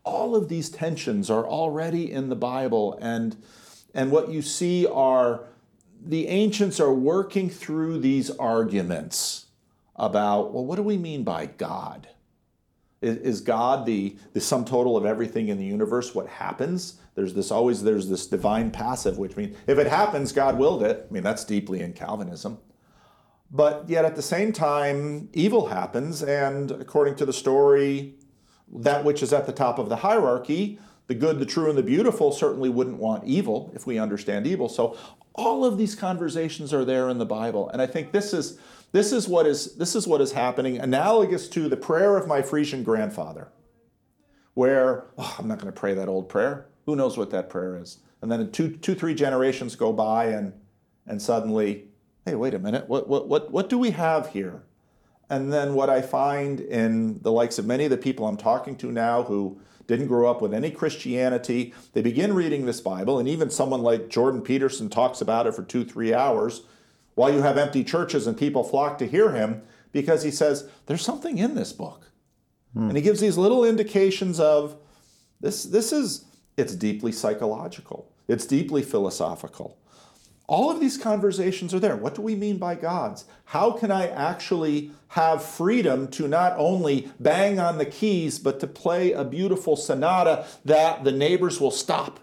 [0.04, 3.38] All of these tensions are already in the Bible, and,
[3.94, 5.44] and what you see are
[6.04, 9.46] the ancients are working through these arguments
[9.96, 12.08] about, well, what do we mean by God?
[13.02, 16.14] Is, is God the, the sum total of everything in the universe?
[16.14, 17.00] What happens?
[17.16, 21.08] There's this always there's this divine passive, which means if it happens, God willed it.
[21.10, 22.60] I mean, that's deeply in Calvinism.
[23.52, 28.16] But yet at the same time, evil happens, and according to the story,
[28.74, 31.84] that which is at the top of the hierarchy, the good, the true, and the
[31.84, 34.68] beautiful certainly wouldn't want evil if we understand evil.
[34.68, 34.98] So
[35.36, 37.70] all of these conversations are there in the Bible.
[37.70, 38.60] And I think this is
[38.92, 42.42] this is what is this is what is happening, analogous to the prayer of my
[42.42, 43.50] Frisian grandfather,
[44.54, 46.68] where oh, I'm not going to pray that old prayer.
[46.86, 48.00] Who knows what that prayer is?
[48.22, 50.54] And then two, two, three generations go by, and
[51.08, 51.86] and suddenly,
[52.26, 54.64] hey, wait a minute, what what what what do we have here?
[55.30, 58.76] And then what I find in the likes of many of the people I'm talking
[58.78, 63.28] to now who didn't grow up with any Christianity, they begin reading this Bible, and
[63.28, 66.64] even someone like Jordan Peterson talks about it for two, three hours
[67.16, 69.62] while you have empty churches and people flock to hear him
[69.92, 72.12] because he says there's something in this book.
[72.74, 72.90] Hmm.
[72.90, 74.78] And he gives these little indications of
[75.40, 76.26] this this is
[76.58, 78.12] it's deeply psychological.
[78.28, 79.78] It's deeply philosophical.
[80.48, 81.96] All of these conversations are there.
[81.96, 83.26] What do we mean by gods?
[83.46, 88.68] How can I actually have freedom to not only bang on the keys, but to
[88.68, 92.20] play a beautiful sonata that the neighbors will stop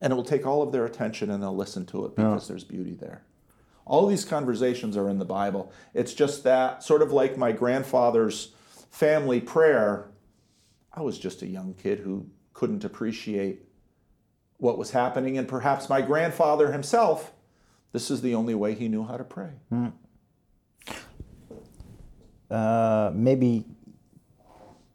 [0.00, 2.48] and it will take all of their attention and they'll listen to it because yeah.
[2.48, 3.22] there's beauty there.
[3.84, 5.72] All these conversations are in the Bible.
[5.94, 8.52] It's just that, sort of like my grandfather's
[8.90, 10.08] family prayer,
[10.92, 13.56] I was just a young kid who couldn't appreciate
[14.56, 15.36] what was happening.
[15.36, 17.32] And perhaps my grandfather himself,
[17.92, 19.50] this is the only way he knew how to pray.
[19.70, 19.92] Mm.
[22.50, 23.66] Uh, maybe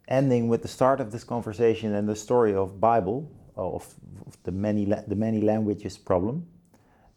[0.07, 3.93] ending with the start of this conversation and the story of Bible, of,
[4.25, 6.47] of the many the many languages problem.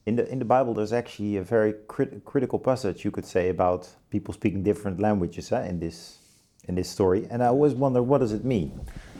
[0.05, 3.49] In the in the Bible, there's actually a very crit critical passage you could say
[3.49, 6.19] about people speaking different languages eh, in this
[6.69, 7.27] in this story.
[7.31, 8.71] And I always wonder what does it mean,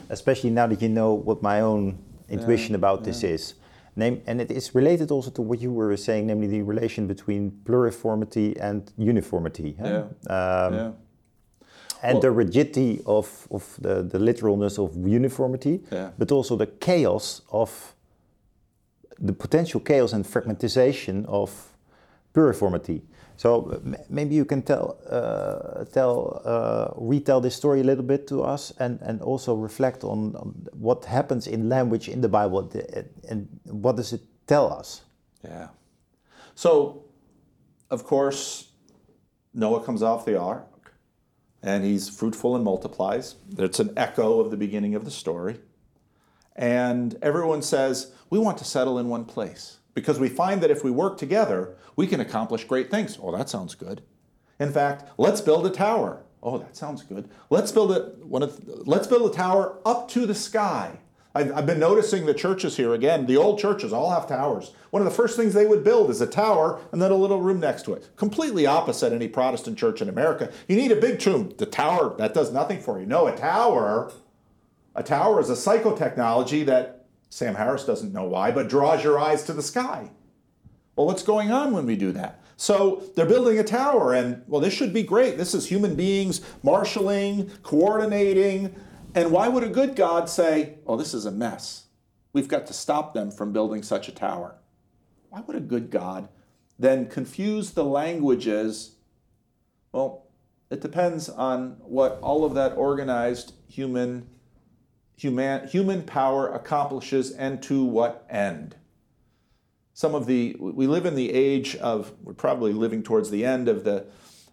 [0.09, 1.97] especially now that you know what my own
[2.29, 3.05] intuition yeah, about yeah.
[3.05, 3.53] this is.
[3.97, 7.51] Name, and it is related also to what you were saying, namely the relation between
[7.63, 9.77] pluriformity and uniformity.
[9.79, 9.87] Huh?
[10.27, 10.65] Yeah.
[10.65, 10.91] Um, yeah.
[12.03, 16.11] And well, the rigidity of, of the, the literalness of uniformity, yeah.
[16.17, 17.95] but also the chaos of
[19.17, 21.73] the potential chaos and fragmentization of
[22.33, 23.01] pluriformity.
[23.37, 28.43] So maybe you can tell, uh, tell, uh, retell this story a little bit to
[28.43, 32.71] us, and, and also reflect on, on what happens in language in the Bible,
[33.27, 35.01] and what does it tell us?
[35.43, 35.67] Yeah.
[36.55, 37.03] So,
[37.89, 38.69] of course,
[39.53, 40.93] Noah comes off the ark,
[41.61, 43.35] and he's fruitful and multiplies.
[43.57, 45.59] It's an echo of the beginning of the story,
[46.55, 50.83] and everyone says, "We want to settle in one place." Because we find that if
[50.83, 53.17] we work together, we can accomplish great things.
[53.19, 54.03] Oh, that sounds good.
[54.59, 56.21] In fact, let's build a tower.
[56.43, 57.27] Oh, that sounds good.
[57.49, 60.99] Let's build a one of, let's build a tower up to the sky.
[61.33, 63.25] I've, I've been noticing the churches here again.
[63.25, 64.71] The old churches all have towers.
[64.91, 67.41] One of the first things they would build is a tower and then a little
[67.41, 68.09] room next to it.
[68.15, 70.51] Completely opposite any Protestant church in America.
[70.67, 71.53] You need a big tomb.
[71.57, 73.05] The tower that does nothing for you.
[73.05, 74.13] No, a tower.
[74.95, 76.94] A tower is a psychotechnology that
[77.35, 80.09] Sam Harris doesn't know why, but draws your eyes to the sky.
[80.95, 82.41] Well, what's going on when we do that?
[82.55, 85.37] So they're building a tower, and well, this should be great.
[85.37, 88.73] This is human beings marshaling, coordinating.
[89.15, 91.87] And why would a good God say, oh, this is a mess?
[92.31, 94.55] We've got to stop them from building such a tower.
[95.27, 96.29] Why would a good God
[96.79, 98.95] then confuse the languages?
[99.91, 100.27] Well,
[100.71, 104.29] it depends on what all of that organized human
[105.15, 108.75] human, human power accomplishes and to what end.
[109.93, 113.69] Some of the, we live in the age of, we're probably living towards the end
[113.69, 114.05] of the,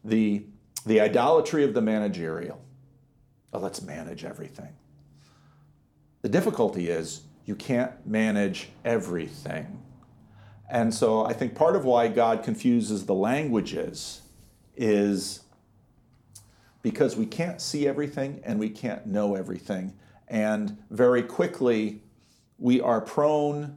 [0.04, 0.44] the,
[0.86, 2.62] the idolatry of the managerial.
[3.52, 4.74] Oh, let's manage everything.
[6.22, 9.82] The difficulty is you can't manage everything.
[10.70, 14.22] And so I think part of why God confuses the languages
[14.76, 15.40] is
[16.82, 19.92] because we can't see everything and we can't know everything.
[20.32, 22.02] And very quickly,
[22.58, 23.76] we are prone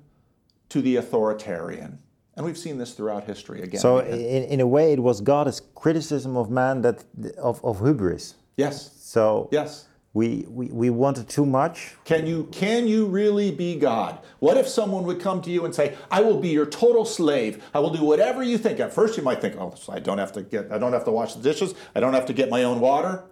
[0.70, 2.00] to the authoritarian.
[2.38, 3.82] And we've seen this throughout history again.
[3.82, 7.04] So, in, in a way, it was God's criticism of man that
[7.38, 8.36] of, of hubris.
[8.56, 8.92] Yes.
[8.98, 9.88] So, yes.
[10.14, 11.96] we, we, we wanted too much.
[12.06, 14.20] Can you can you really be God?
[14.40, 17.64] What if someone would come to you and say, "I will be your total slave.
[17.74, 20.32] I will do whatever you think." At first, you might think, "Oh, I don't have
[20.34, 21.76] to get I don't have to wash the dishes.
[21.96, 23.24] I don't have to get my own water."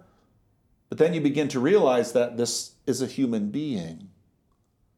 [0.88, 4.10] But then you begin to realize that this is a human being,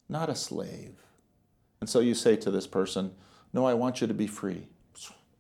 [0.09, 0.97] not a slave.
[1.81, 3.15] And so you say to this person,
[3.53, 4.69] "No, I want you to be free."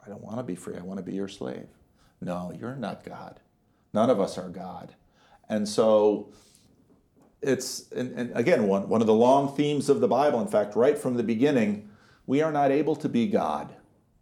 [0.06, 0.76] I don't want to be free.
[0.76, 1.66] I want to be your slave.
[2.20, 3.40] No, you're not God.
[3.92, 4.94] None of us are God.
[5.48, 6.32] And so
[7.42, 10.76] it's, and, and again, one, one of the long themes of the Bible, in fact,
[10.76, 11.88] right from the beginning,
[12.26, 13.74] we are not able to be God.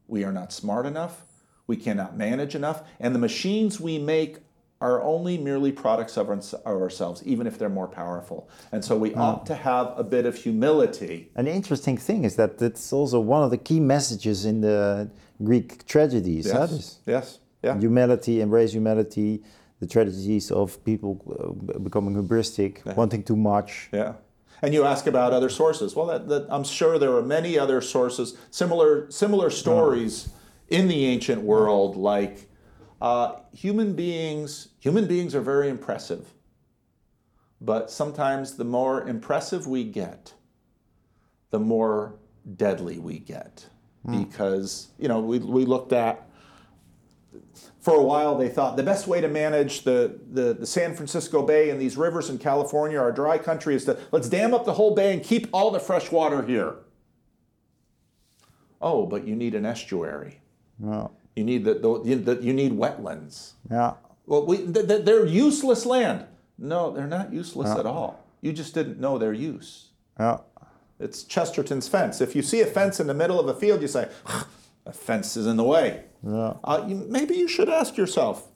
[0.07, 1.25] We are not smart enough.
[1.67, 2.83] We cannot manage enough.
[2.99, 4.39] And the machines we make
[4.85, 8.39] are only merely products of, of ourselves, even if they're more powerful.
[8.73, 9.21] And so we Hmm.
[9.25, 11.17] ought to have a bit of humility.
[11.43, 14.79] An interesting thing is that it's also one of the key messages in the
[15.49, 16.45] Greek tragedies.
[16.59, 16.69] huh?
[17.15, 17.27] Yes.
[17.67, 17.75] Yeah.
[17.87, 19.31] Humility, embrace humility,
[19.83, 23.71] the tragedies of people uh, becoming hubristic, wanting too much.
[24.01, 24.13] Yeah.
[24.65, 25.89] And you ask about other sources.
[25.97, 30.15] Well, that, that, I'm sure there are many other sources, similar similar stories
[30.79, 31.91] in the ancient world.
[32.15, 32.35] Like
[33.05, 36.33] uh, human beings, human beings are very impressive,
[37.61, 40.33] but sometimes the more impressive we get,
[41.51, 42.15] the more
[42.57, 43.67] deadly we get,
[44.11, 46.27] because you know we we looked at
[47.79, 51.43] for a while they thought the best way to manage the, the, the San Francisco
[51.43, 54.73] Bay and these rivers in California, our dry country, is to let's dam up the
[54.73, 56.77] whole bay and keep all the fresh water here.
[58.81, 60.41] Oh, but you need an estuary.
[60.83, 61.09] Yeah.
[61.37, 63.53] You need the, the, you- the you need wetlands.
[63.71, 63.95] Yeah.
[64.27, 66.27] Well, we, th- th- they're useless land.
[66.59, 68.25] No, they're not useless at all.
[68.41, 69.89] You just didn't know their use.
[70.19, 70.39] Yeah.
[71.01, 72.21] It's Chesterton's fence.
[72.21, 74.09] If you see a fence in the middle of a field, you say,
[74.87, 76.05] a fence is in the way.
[76.27, 76.55] Yeah.
[76.63, 78.49] Uh, you, maybe you should ask yourself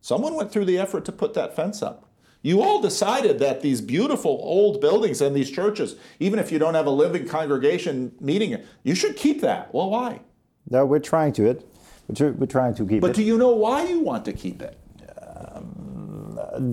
[0.00, 2.06] someone went through the effort to put that fence up.
[2.42, 6.72] You all decided that these beautiful old buildings and these churches, even if you don't
[6.74, 9.74] have a living congregation meeting it, you should keep that.
[9.74, 10.20] Well, why?
[10.70, 11.66] No, we're trying to it.
[12.18, 14.62] We're, we're trying to keep But it do you know why you want to keep
[14.62, 14.76] it?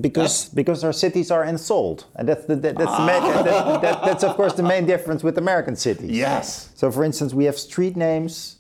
[0.02, 4.02] because because our cities are ensouled, and that's the that, that's the main, that, that,
[4.04, 6.12] that's of course the main difference with American cities.
[6.12, 6.70] Yes.
[6.76, 8.58] So, for instance, we have street names,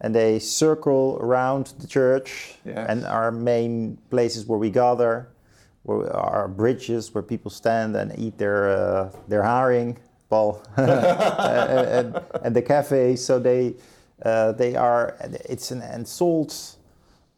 [0.00, 2.86] and they circle around the church, Yes.
[2.88, 5.28] and our main places where we gather,
[5.82, 9.96] where are bridges where people stand and eat their uh, their haring,
[10.30, 13.24] Paul, and, and the cafes.
[13.24, 13.74] So they
[14.22, 15.16] uh, they are.
[15.48, 16.54] It's an ensouled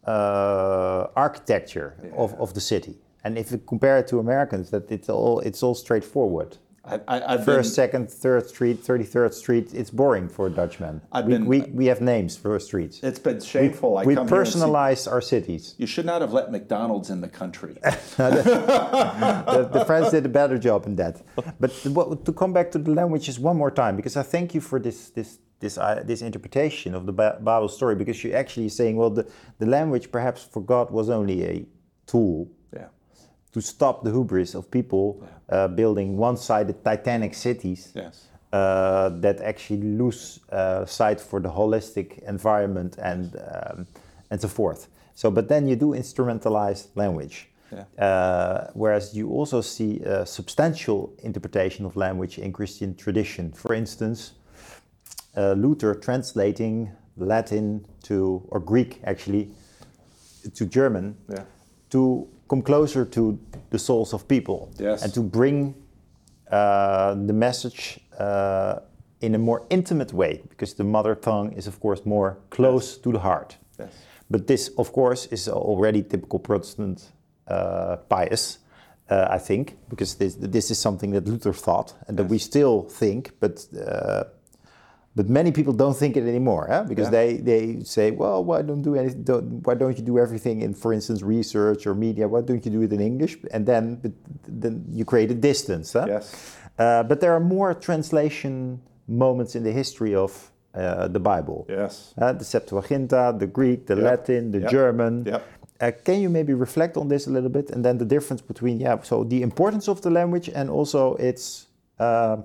[0.07, 2.95] uh, architecture of, of the city.
[3.23, 6.57] And if you compare it to Americans, that it's all it's all straightforward.
[6.83, 9.71] I, I, I've First, been, second, third street, thirty third street.
[9.75, 11.01] It's boring for a Dutchman.
[11.11, 12.99] I've we, been- we, we have names for streets.
[13.03, 13.99] it's been shameful.
[13.99, 15.75] I we see- personalize our cities.
[15.77, 17.75] you should not have let McDonald's in the country.
[18.17, 21.21] the, the French did a better job in that.
[21.59, 24.61] But the- to come back to the languages one more time, because I thank you
[24.61, 28.97] for this this this uh, this interpretation of the Bible story, because you're actually saying,
[28.97, 29.25] well, the,
[29.59, 31.65] the language perhaps for God was only a
[32.05, 32.87] tool yeah.
[33.53, 37.93] to stop the hubris of people uh, building one-sided Titanic cities.
[37.95, 38.27] Yes.
[38.53, 43.87] uh, that actually lose uh, sight for the holistic environment and um,
[44.29, 44.87] and so forth.
[45.13, 47.85] So, but then you do instrumentalize language, Yeah.
[47.97, 53.53] uh, whereas you also see a substantial interpretation of language in Christian tradition.
[53.53, 54.33] For instance,
[55.37, 59.49] uh, Luther translating Latin to or Greek actually
[60.53, 61.43] to German Yeah.
[61.89, 63.37] to come closer to
[63.69, 65.03] the souls of people Yes.
[65.03, 65.73] and to bring
[66.51, 68.79] uh, the message uh,
[69.21, 73.11] in a more intimate way because the mother tongue is of course more close to
[73.11, 73.89] the heart Yes.
[74.29, 77.11] but this of course is already typical protestant
[77.47, 78.59] uh, bias
[79.09, 82.81] uh, i think because this, this is something that luther thought and that we still
[82.99, 84.23] think but uh,
[85.15, 86.83] but many people don't think it anymore, huh?
[86.87, 87.11] because Yeah.
[87.19, 89.23] they, they say, well, why don't do anything?
[89.23, 92.27] Don't, why don't you do everything in, for instance, research or media?
[92.27, 93.37] Why don't you do it in English?
[93.51, 94.11] And then, but
[94.47, 95.93] then you create a distance.
[95.93, 96.05] Huh?
[96.07, 96.55] Yes.
[96.79, 100.31] Uh, but there are more translation moments in the history of
[100.73, 101.65] uh, the Bible.
[101.69, 102.13] Yes.
[102.17, 104.03] Uh, the Septuaginta, the Greek, the Yep.
[104.03, 104.69] Latin, the Yep.
[104.71, 105.25] German.
[105.25, 105.43] Yep.
[105.81, 108.79] Uh, can you maybe reflect on this a little bit, and then the difference between
[108.79, 111.67] yeah, so the importance of the language and also its
[111.99, 112.37] uh,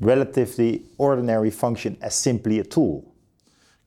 [0.00, 3.14] relatively ordinary function as simply a tool.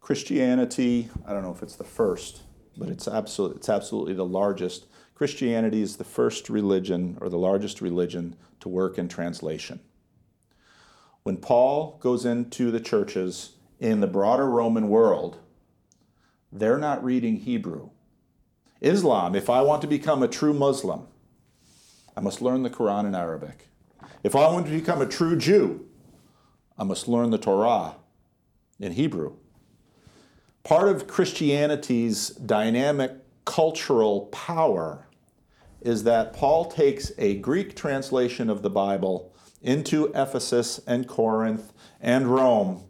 [0.02, 2.42] Christianity, I don't know if it's the first,
[2.78, 4.88] but it's absolutely it's absolutely the largest.
[5.14, 9.82] Christianity is the first religion or the largest religion to work in translation.
[11.24, 15.38] When Paul goes into the churches in the broader Roman world,
[16.52, 17.90] they're not reading Hebrew.
[18.82, 21.08] Islam, if I want to become a true Muslim,
[22.16, 23.68] I must learn the Quran in Arabic.
[24.24, 25.86] If I want to become a true Jew,
[26.78, 27.96] I must learn the Torah
[28.80, 29.36] in Hebrew.
[30.64, 33.14] Part of Christianity's dynamic
[33.46, 35.08] cultural power
[35.82, 42.28] is that Paul takes a Greek translation of the Bible into Ephesus and Corinth and
[42.28, 42.84] Rome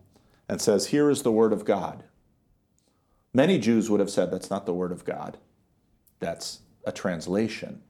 [0.47, 2.03] and says, Here is the Word of God.
[3.34, 5.38] Many Jews would have said, That's not the Word of God,
[6.19, 7.84] that's a translation.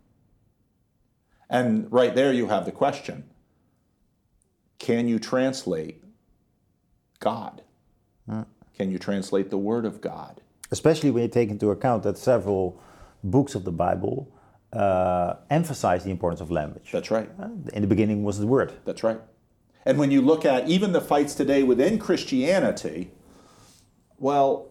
[1.50, 3.24] And right there you have the question
[4.78, 6.04] Can you translate
[7.20, 7.62] God?
[8.78, 10.40] Can you translate the Word of God?
[10.72, 12.82] Especially when you take into account that several
[13.24, 14.32] books of the Bible
[14.72, 16.92] uh, emphasize the importance of language.
[16.92, 17.30] That's right.
[17.74, 18.72] In the beginning was the word.
[18.86, 19.20] That's right.
[19.86, 23.12] And when you look at even the fights today within Christianity,
[24.18, 24.69] well,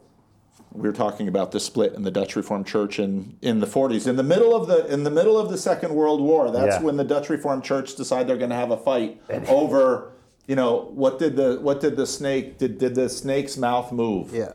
[0.72, 4.06] we were talking about the split in the Dutch Reformed Church in, in the 40s.
[4.06, 6.82] In the middle of the in the middle of the Second World War, that's Yeah.
[6.82, 10.12] when the Dutch Reformed Church decide they're going to have a fight over,
[10.46, 14.32] you know, what did the what did the snake did did the snake's mouth move?
[14.34, 14.52] Yeah.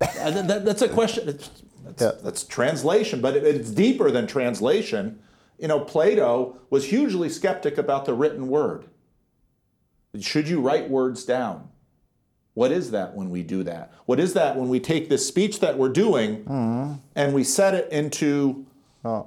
[0.18, 1.28] And that- that- that's a question.
[1.28, 1.50] It's,
[1.84, 2.12] that's, Yeah.
[2.22, 5.20] that's translation, but it, it's deeper than translation.
[5.58, 8.86] You know, Plato was hugely skeptic about the written word.
[10.20, 11.68] Should you write words down?
[12.54, 13.92] What is that when we do that?
[14.06, 16.44] What is that when we take this speech that we're doing
[17.14, 18.66] and we set it into
[19.04, 19.26] Oh.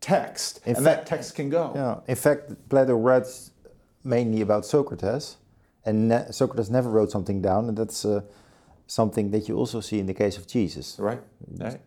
[0.00, 1.72] text, In and fact- that text can go?
[1.74, 2.00] Yeah.
[2.06, 3.50] In fact, Plato writes
[4.04, 5.36] mainly about Socrates,
[5.84, 8.20] and ne- Socrates never wrote something down, and that's uh,
[8.86, 10.96] something that you also see in the case of Jesus.
[10.98, 11.20] Right.
[11.58, 11.80] Right.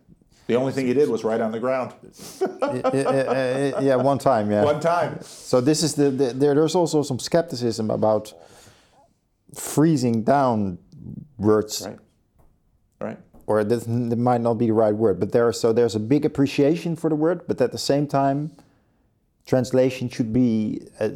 [0.48, 1.92] The only thing he did was write on the ground
[3.80, 4.64] yeah, one time, yeah.
[4.64, 5.18] one time.
[5.22, 8.34] So this is the, the there, there's also some skepticism about
[9.54, 10.78] freezing down
[11.38, 11.98] words, Right.
[13.00, 13.18] Right.
[13.46, 13.80] or that,
[14.10, 17.08] that might not be the right word, but there so there's a big appreciation for
[17.10, 18.50] the word, but at the same time,
[19.46, 21.08] translation should be uh,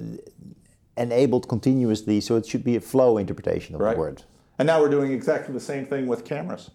[0.97, 3.95] enabled continuously, so it should be a flow interpretation of Right.
[3.95, 4.23] the word.
[4.59, 6.71] And now we're doing exactly the same thing with cameras.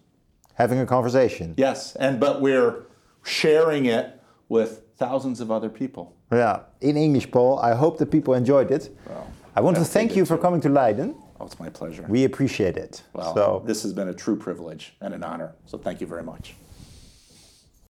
[0.55, 1.53] Having a conversation.
[1.57, 2.83] Yes, and but we're
[3.23, 6.13] sharing it with thousands of other people.
[6.31, 7.59] Yeah, in English, Paul.
[7.59, 8.89] I hope that people enjoyed it.
[9.07, 11.15] Well, I want to thank you for coming to Leiden.
[11.39, 12.05] Oh, it's my pleasure.
[12.09, 13.01] We appreciate it.
[13.13, 15.53] well, so this has been a true privilege and an honor.
[15.65, 16.55] So thank you very much.